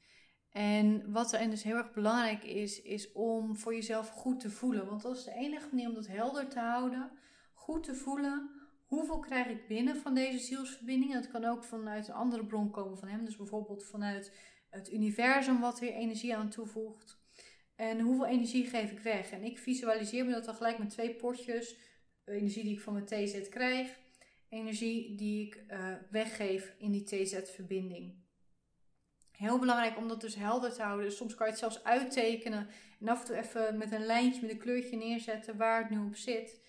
En 0.50 1.12
wat 1.12 1.32
er 1.32 1.50
dus 1.50 1.62
heel 1.62 1.76
erg 1.76 1.92
belangrijk 1.92 2.44
is, 2.44 2.82
is 2.82 3.12
om 3.12 3.56
voor 3.56 3.74
jezelf 3.74 4.08
goed 4.08 4.40
te 4.40 4.50
voelen. 4.50 4.86
Want 4.86 5.02
dat 5.02 5.16
is 5.16 5.24
de 5.24 5.34
enige 5.34 5.68
manier 5.70 5.88
om 5.88 5.94
dat 5.94 6.06
helder 6.06 6.48
te 6.48 6.58
houden. 6.58 7.10
Goed 7.52 7.82
te 7.82 7.94
voelen, 7.94 8.53
hoeveel 8.94 9.18
krijg 9.18 9.46
ik 9.46 9.68
binnen 9.68 9.96
van 9.96 10.14
deze 10.14 10.38
zielsverbinding? 10.38 11.12
Dat 11.12 11.30
kan 11.30 11.44
ook 11.44 11.64
vanuit 11.64 12.08
een 12.08 12.14
andere 12.14 12.44
bron 12.44 12.70
komen 12.70 12.98
van 12.98 13.08
hem. 13.08 13.24
Dus 13.24 13.36
bijvoorbeeld 13.36 13.84
vanuit 13.84 14.32
het 14.70 14.92
universum 14.92 15.60
wat 15.60 15.80
weer 15.80 15.92
energie 15.92 16.36
aan 16.36 16.50
toevoegt. 16.50 17.22
En 17.76 18.00
hoeveel 18.00 18.26
energie 18.26 18.66
geef 18.66 18.90
ik 18.90 18.98
weg? 18.98 19.30
En 19.30 19.42
ik 19.42 19.58
visualiseer 19.58 20.24
me 20.24 20.32
dat 20.32 20.44
dan 20.44 20.54
gelijk 20.54 20.78
met 20.78 20.90
twee 20.90 21.14
potjes. 21.14 21.76
Energie 22.24 22.62
die 22.62 22.72
ik 22.72 22.80
van 22.80 22.92
mijn 22.92 23.04
TZ 23.04 23.48
krijg. 23.48 23.98
Energie 24.48 25.14
die 25.14 25.46
ik 25.46 25.64
uh, 25.68 25.94
weggeef 26.10 26.74
in 26.78 26.90
die 26.90 27.04
TZ-verbinding. 27.04 28.22
Heel 29.30 29.58
belangrijk 29.58 29.96
om 29.96 30.08
dat 30.08 30.20
dus 30.20 30.34
helder 30.34 30.72
te 30.72 30.82
houden. 30.82 31.04
Dus 31.04 31.16
soms 31.16 31.34
kan 31.34 31.46
je 31.46 31.52
het 31.52 31.60
zelfs 31.60 31.84
uittekenen. 31.84 32.68
En 33.00 33.08
af 33.08 33.20
en 33.20 33.26
toe 33.26 33.36
even 33.36 33.78
met 33.78 33.92
een 33.92 34.06
lijntje, 34.06 34.40
met 34.40 34.50
een 34.50 34.58
kleurtje 34.58 34.96
neerzetten 34.96 35.56
waar 35.56 35.80
het 35.80 35.90
nu 35.90 35.98
op 35.98 36.16
zit. 36.16 36.60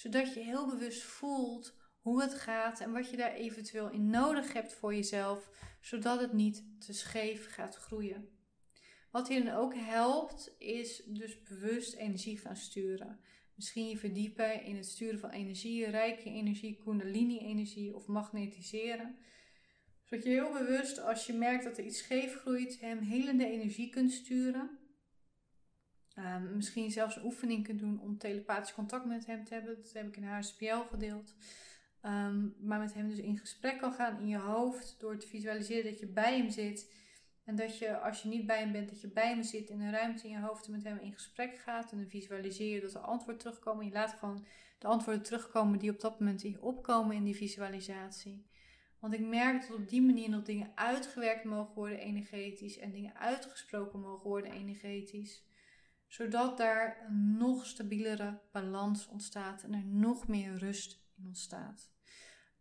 Zodat 0.00 0.34
je 0.34 0.40
heel 0.40 0.66
bewust 0.66 1.02
voelt 1.02 1.76
hoe 1.98 2.22
het 2.22 2.34
gaat 2.34 2.80
en 2.80 2.92
wat 2.92 3.10
je 3.10 3.16
daar 3.16 3.32
eventueel 3.32 3.90
in 3.90 4.10
nodig 4.10 4.52
hebt 4.52 4.72
voor 4.72 4.94
jezelf. 4.94 5.50
Zodat 5.80 6.20
het 6.20 6.32
niet 6.32 6.64
te 6.78 6.92
scheef 6.92 7.54
gaat 7.54 7.76
groeien. 7.76 8.28
Wat 9.10 9.28
hier 9.28 9.44
dan 9.44 9.54
ook 9.54 9.74
helpt, 9.74 10.54
is 10.58 11.02
dus 11.06 11.42
bewust 11.42 11.94
energie 11.94 12.38
gaan 12.38 12.56
sturen. 12.56 13.20
Misschien 13.54 13.88
je 13.88 13.98
verdiepen 13.98 14.62
in 14.64 14.76
het 14.76 14.86
sturen 14.86 15.20
van 15.20 15.30
energie, 15.30 15.90
rijke 15.90 16.30
energie, 16.30 16.80
kundalini-energie 16.84 17.94
of 17.94 18.06
magnetiseren. 18.06 19.16
Zodat 20.04 20.24
je 20.24 20.30
heel 20.30 20.52
bewust, 20.52 21.00
als 21.00 21.26
je 21.26 21.32
merkt 21.32 21.64
dat 21.64 21.78
er 21.78 21.84
iets 21.84 21.98
scheef 21.98 22.34
groeit, 22.36 22.80
hem 22.80 22.98
helende 22.98 23.46
energie 23.46 23.90
kunt 23.90 24.12
sturen. 24.12 24.79
Um, 26.24 26.56
misschien 26.56 26.90
zelfs 26.90 27.16
een 27.16 27.24
oefening 27.24 27.64
kunt 27.64 27.78
doen 27.78 28.00
om 28.00 28.18
telepathisch 28.18 28.74
contact 28.74 29.04
met 29.04 29.26
hem 29.26 29.44
te 29.44 29.54
hebben. 29.54 29.76
Dat 29.76 29.92
heb 29.92 30.06
ik 30.06 30.16
in 30.16 30.24
HSPL 30.24 30.80
gedeeld. 30.90 31.34
Um, 32.02 32.54
maar 32.60 32.78
met 32.78 32.94
hem 32.94 33.08
dus 33.08 33.18
in 33.18 33.38
gesprek 33.38 33.78
kan 33.78 33.92
gaan 33.92 34.20
in 34.20 34.28
je 34.28 34.38
hoofd 34.38 34.96
door 34.98 35.18
te 35.18 35.26
visualiseren 35.26 35.90
dat 35.90 36.00
je 36.00 36.06
bij 36.06 36.36
hem 36.36 36.50
zit 36.50 36.92
en 37.44 37.56
dat 37.56 37.78
je, 37.78 37.98
als 37.98 38.22
je 38.22 38.28
niet 38.28 38.46
bij 38.46 38.58
hem 38.58 38.72
bent, 38.72 38.88
dat 38.88 39.00
je 39.00 39.08
bij 39.08 39.28
hem 39.28 39.42
zit 39.42 39.70
in 39.70 39.80
een 39.80 39.92
ruimte 39.92 40.24
in 40.24 40.30
je 40.30 40.40
hoofd 40.40 40.66
en 40.66 40.72
met 40.72 40.84
hem 40.84 40.98
in 40.98 41.12
gesprek 41.12 41.58
gaat. 41.58 41.92
En 41.92 41.98
dan 41.98 42.08
visualiseer 42.08 42.74
je 42.74 42.80
dat 42.80 42.94
er 42.94 43.00
antwoorden 43.00 43.38
terugkomen. 43.38 43.84
Je 43.86 43.92
laat 43.92 44.16
gewoon 44.18 44.44
de 44.78 44.86
antwoorden 44.86 45.22
terugkomen 45.22 45.78
die 45.78 45.90
op 45.90 46.00
dat 46.00 46.20
moment 46.20 46.42
in 46.42 46.50
je 46.50 46.62
opkomen 46.62 47.16
in 47.16 47.24
die 47.24 47.36
visualisatie. 47.36 48.46
Want 48.98 49.14
ik 49.14 49.20
merk 49.20 49.60
dat 49.60 49.76
op 49.76 49.88
die 49.88 50.02
manier 50.02 50.28
nog 50.28 50.42
dingen 50.42 50.72
uitgewerkt 50.74 51.44
mogen 51.44 51.74
worden 51.74 51.98
energetisch 51.98 52.78
en 52.78 52.90
dingen 52.90 53.16
uitgesproken 53.16 54.00
mogen 54.00 54.28
worden 54.28 54.52
energetisch. 54.52 55.44
Zodat 56.10 56.56
daar 56.56 57.06
een 57.08 57.36
nog 57.36 57.66
stabielere 57.66 58.40
balans 58.52 59.06
ontstaat 59.06 59.62
en 59.62 59.74
er 59.74 59.84
nog 59.84 60.28
meer 60.28 60.56
rust 60.56 61.02
in 61.16 61.26
ontstaat. 61.26 61.90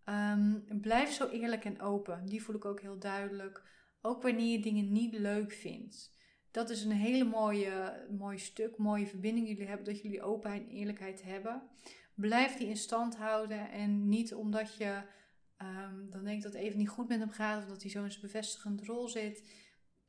Um, 0.06 0.66
blijf 0.82 1.12
zo 1.12 1.28
eerlijk 1.28 1.66
en 1.66 1.82
open. 1.82 2.26
Die 2.26 2.44
voel 2.44 2.56
ik 2.56 2.66
ook 2.66 2.82
heel 2.82 3.00
duidelijk. 3.00 3.64
Ook 4.02 4.22
wanneer 4.22 4.52
je 4.52 4.62
dingen 4.62 4.92
niet 4.92 5.14
leuk 5.14 5.52
vindt. 5.52 6.16
Dat 6.52 6.70
is 6.70 6.84
een 6.84 6.92
hele 6.92 7.24
mooie, 7.24 8.06
mooi 8.18 8.38
stuk, 8.38 8.78
mooie 8.78 9.08
verbinding 9.08 9.48
jullie 9.48 9.68
hebben, 9.68 9.86
dat 9.86 10.02
jullie 10.02 10.24
openheid 10.24 10.62
en 10.62 10.70
eerlijkheid 10.70 11.24
hebben. 11.24 11.62
Blijf 12.16 12.58
die 12.58 12.68
in 12.68 12.78
stand 12.78 13.16
houden 13.16 13.72
en 13.72 14.10
niet 14.10 14.34
omdat 14.34 14.76
je 14.76 15.02
um, 15.62 16.10
dan 16.10 16.24
denkt 16.24 16.44
dat 16.44 16.54
het 16.54 16.62
even 16.62 16.78
niet 16.78 16.90
goed 16.90 17.08
met 17.08 17.20
hem 17.20 17.30
gaat 17.30 17.62
of 17.62 17.70
dat 17.70 17.82
hij 17.82 17.92
zo 17.92 18.04
in 18.04 18.12
zijn 18.12 18.22
bevestigende 18.22 18.86
rol 18.86 19.08
zit 19.08 19.44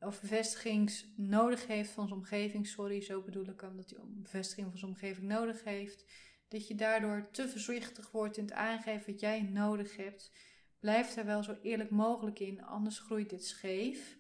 of 0.01 0.21
bevestigings 0.21 1.07
nodig 1.17 1.67
heeft 1.67 1.91
van 1.91 2.09
zijn 2.09 2.21
omgeving. 2.21 2.67
Sorry, 2.67 3.03
zo 3.03 3.23
bedoel 3.23 3.49
ik 3.49 3.61
hem, 3.61 3.77
dat 3.77 3.91
hij 3.91 3.99
bevestiging 4.07 4.69
van 4.69 4.79
zijn 4.79 4.91
omgeving 4.91 5.27
nodig 5.27 5.65
heeft. 5.65 6.05
Dat 6.49 6.69
je 6.69 6.75
daardoor 6.75 7.29
te 7.31 7.49
voorzichtig 7.49 8.11
wordt 8.11 8.37
in 8.37 8.45
het 8.45 8.53
aangeven 8.53 9.13
wat 9.13 9.21
jij 9.21 9.43
nodig 9.43 9.97
hebt. 9.97 10.33
Blijf 10.81 11.15
daar 11.15 11.27
wel 11.27 11.43
zo 11.43 11.57
eerlijk 11.63 11.91
mogelijk 11.91 12.39
in, 12.39 12.63
anders 12.63 12.99
groeit 12.99 13.31
dit 13.31 13.45
scheef. 13.45 14.17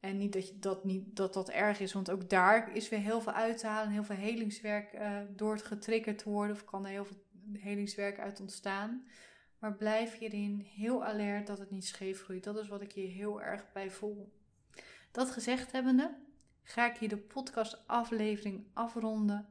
En 0.00 0.18
niet 0.18 0.32
dat 0.32 0.48
je, 0.48 0.58
dat, 0.58 0.84
niet, 0.84 1.16
dat 1.16 1.34
dat 1.34 1.50
erg 1.50 1.80
is, 1.80 1.92
want 1.92 2.10
ook 2.10 2.30
daar 2.30 2.76
is 2.76 2.88
weer 2.88 2.98
heel 2.98 3.20
veel 3.20 3.32
uit 3.32 3.58
te 3.58 3.66
halen, 3.66 3.92
heel 3.92 4.04
veel 4.04 4.16
helingswerk 4.16 4.92
uh, 4.92 5.20
door 5.36 5.52
het 5.52 5.62
getriggerd 5.62 6.18
te 6.18 6.28
worden, 6.28 6.56
of 6.56 6.64
kan 6.64 6.84
er 6.84 6.90
heel 6.90 7.04
veel 7.04 7.24
helingswerk 7.52 8.18
uit 8.18 8.40
ontstaan. 8.40 9.06
Maar 9.58 9.76
blijf 9.76 10.18
hierin 10.18 10.60
heel 10.60 11.04
alert 11.04 11.46
dat 11.46 11.58
het 11.58 11.70
niet 11.70 11.86
scheef 11.86 12.22
groeit. 12.22 12.44
Dat 12.44 12.58
is 12.58 12.68
wat 12.68 12.80
ik 12.80 12.92
hier 12.92 13.08
heel 13.08 13.42
erg 13.42 13.72
bij 13.72 13.90
voel. 13.90 14.39
Dat 15.10 15.30
gezegd 15.30 15.72
hebbende, 15.72 16.16
ga 16.62 16.90
ik 16.90 16.96
hier 16.96 17.08
de 17.08 17.16
podcast 17.16 17.82
aflevering 17.86 18.66
afronden 18.72 19.48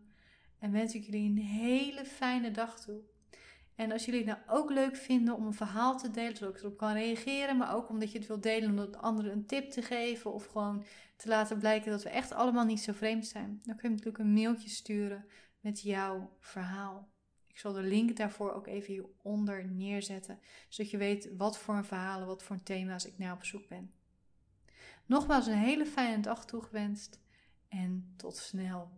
en 0.59 0.71
wens 0.71 0.95
ik 0.95 1.03
jullie 1.03 1.29
een 1.29 1.37
hele 1.37 2.05
fijne 2.05 2.51
dag 2.51 2.79
toe. 2.79 3.01
En 3.75 3.91
als 3.91 4.05
jullie 4.05 4.25
het 4.25 4.27
nou 4.27 4.59
ook 4.59 4.69
leuk 4.69 4.95
vinden 4.95 5.35
om 5.35 5.45
een 5.45 5.53
verhaal 5.53 5.97
te 5.97 6.11
delen, 6.11 6.37
zodat 6.37 6.55
ik 6.55 6.61
erop 6.61 6.77
kan 6.77 6.93
reageren, 6.93 7.57
maar 7.57 7.75
ook 7.75 7.89
omdat 7.89 8.11
je 8.11 8.17
het 8.17 8.27
wilt 8.27 8.43
delen 8.43 8.79
om 8.79 8.93
anderen 8.93 9.31
een 9.31 9.45
tip 9.45 9.69
te 9.69 9.81
geven 9.81 10.33
of 10.33 10.45
gewoon 10.45 10.83
te 11.15 11.27
laten 11.27 11.59
blijken 11.59 11.91
dat 11.91 12.03
we 12.03 12.09
echt 12.09 12.31
allemaal 12.31 12.65
niet 12.65 12.81
zo 12.81 12.93
vreemd 12.93 13.27
zijn, 13.27 13.61
dan 13.63 13.75
kun 13.75 13.89
je 13.89 13.95
natuurlijk 13.95 14.23
een 14.23 14.33
mailtje 14.33 14.69
sturen 14.69 15.25
met 15.59 15.81
jouw 15.81 16.35
verhaal. 16.39 17.09
Ik 17.47 17.59
zal 17.59 17.73
de 17.73 17.83
link 17.83 18.17
daarvoor 18.17 18.53
ook 18.53 18.67
even 18.67 18.93
hieronder 18.93 19.65
neerzetten, 19.65 20.39
zodat 20.69 20.91
je 20.91 20.97
weet 20.97 21.29
wat 21.37 21.57
voor 21.57 21.85
verhalen, 21.85 22.27
wat 22.27 22.43
voor 22.43 22.63
thema's 22.63 23.05
ik 23.05 23.17
nou 23.17 23.33
op 23.33 23.43
zoek 23.43 23.67
ben. 23.67 23.93
Nogmaals 25.09 25.47
een 25.47 25.57
hele 25.57 25.85
fijne 25.85 26.19
dag 26.21 26.45
toegewenst 26.45 27.19
en 27.67 28.13
tot 28.17 28.37
snel. 28.37 28.89